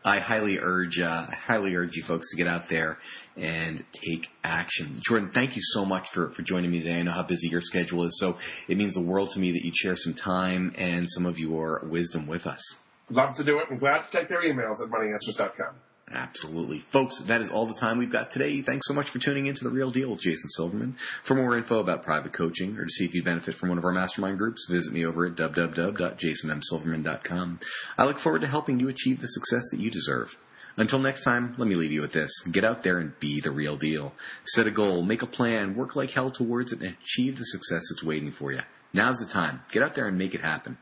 I 0.05 0.19
highly 0.19 0.59
urge, 0.59 1.01
uh, 1.01 1.27
I 1.31 1.35
highly 1.35 1.75
urge 1.75 1.97
you 1.97 2.03
folks 2.03 2.31
to 2.31 2.37
get 2.37 2.47
out 2.47 2.69
there 2.69 2.99
and 3.37 3.85
take 3.93 4.29
action. 4.45 4.97
Jordan, 5.01 5.31
thank 5.31 5.57
you 5.57 5.63
so 5.63 5.85
much 5.85 6.11
for, 6.11 6.31
for 6.31 6.43
joining 6.43 6.71
me 6.71 6.81
today. 6.81 6.99
I 6.99 7.03
know 7.03 7.13
how 7.13 7.23
busy 7.23 7.49
your 7.49 7.61
schedule 7.61 8.05
is, 8.05 8.19
so 8.19 8.37
it 8.69 8.77
means 8.77 8.95
the 8.95 9.01
world 9.01 9.31
to 9.31 9.41
me 9.41 9.53
that 9.53 9.65
you 9.65 9.73
share 9.75 9.97
some 9.97 10.15
time 10.15 10.75
and 10.77 11.09
some 11.09 11.27
of 11.27 11.39
your 11.39 11.87
wisdom 11.89 12.27
with 12.27 12.47
us. 12.47 12.61
Love 13.09 13.35
to 13.37 13.45
do 13.45 13.59
it 13.59 13.71
and 13.71 13.79
glad 13.79 14.05
to 14.05 14.11
take 14.11 14.29
their 14.29 14.43
emails 14.43 14.83
at 14.83 14.89
moneyanswers.com. 14.89 15.75
Absolutely. 16.13 16.79
Folks, 16.79 17.21
that 17.21 17.41
is 17.41 17.49
all 17.49 17.65
the 17.65 17.73
time 17.73 17.97
we've 17.97 18.13
got 18.13 18.31
today. 18.31 18.61
Thanks 18.61 18.87
so 18.87 18.93
much 18.93 19.09
for 19.09 19.19
tuning 19.19 19.47
into 19.47 19.65
The 19.65 19.71
Real 19.71 19.91
Deal 19.91 20.11
with 20.11 20.21
Jason 20.21 20.51
Silverman. 20.51 20.97
For 21.23 21.35
more 21.35 21.57
info 21.57 21.79
about 21.79 22.03
private 22.03 22.35
coaching 22.35 22.77
or 22.77 22.85
to 22.85 22.91
see 22.91 23.07
if 23.07 23.15
you 23.15 23.23
benefit 23.23 23.57
from 23.57 23.71
one 23.71 23.79
of 23.79 23.85
our 23.87 23.93
mastermind 23.93 24.37
groups, 24.37 24.67
visit 24.71 24.93
me 24.93 25.07
over 25.07 25.25
at 25.25 25.37
www.jasonmsilverman.com. 25.37 27.61
I 27.97 28.05
look 28.05 28.19
forward 28.19 28.43
to 28.43 28.47
helping 28.47 28.79
you 28.79 28.89
achieve 28.89 29.23
the 29.23 29.27
success 29.27 29.71
that 29.71 29.81
you 29.81 29.91
deserve. 29.91 30.37
Until 30.77 30.99
next 30.99 31.23
time, 31.23 31.55
let 31.57 31.67
me 31.67 31.77
leave 31.77 31.93
you 31.93 32.03
with 32.03 32.13
this. 32.13 32.41
Get 32.41 32.65
out 32.65 32.83
there 32.83 32.99
and 32.99 33.19
be 33.19 33.41
the 33.41 33.51
real 33.51 33.79
deal. 33.79 34.13
Set 34.45 34.67
a 34.67 34.71
goal, 34.71 35.03
make 35.03 35.23
a 35.23 35.27
plan, 35.27 35.75
work 35.75 35.97
like 35.97 36.11
hell 36.11 36.31
towards 36.31 36.73
it, 36.73 36.83
and 36.83 36.95
achieve 37.03 37.39
the 37.39 37.45
success 37.45 37.85
that's 37.89 38.03
waiting 38.03 38.31
for 38.31 38.53
you. 38.53 38.61
Now's 38.93 39.19
the 39.19 39.25
time. 39.27 39.63
Get 39.71 39.83
out 39.83 39.95
there 39.95 40.09
and 40.09 40.19
make 40.19 40.35
it 40.35 40.43
happen. 40.43 40.77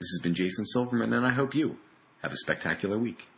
This 0.00 0.10
has 0.10 0.18
been 0.22 0.34
Jason 0.34 0.64
Silverman, 0.64 1.12
and 1.12 1.24
I 1.24 1.32
hope 1.32 1.54
you 1.54 1.76
have 2.22 2.32
a 2.32 2.36
spectacular 2.36 2.98
week. 2.98 3.28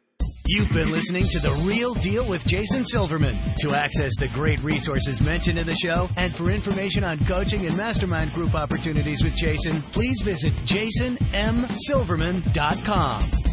You've 0.51 0.73
been 0.73 0.91
listening 0.91 1.25
to 1.25 1.41
The 1.41 1.53
Real 1.69 1.93
Deal 1.93 2.27
with 2.27 2.43
Jason 2.47 2.83
Silverman. 2.83 3.37
To 3.59 3.75
access 3.75 4.17
the 4.17 4.29
great 4.29 4.63
resources 4.63 5.21
mentioned 5.21 5.59
in 5.59 5.67
the 5.67 5.77
show 5.77 6.09
and 6.17 6.35
for 6.35 6.51
information 6.51 7.05
on 7.05 7.19
coaching 7.27 7.67
and 7.67 7.77
mastermind 7.77 8.33
group 8.33 8.55
opportunities 8.55 9.23
with 9.23 9.37
Jason, 9.37 9.75
please 9.93 10.23
visit 10.23 10.55
jasonmsilverman.com. 10.55 13.48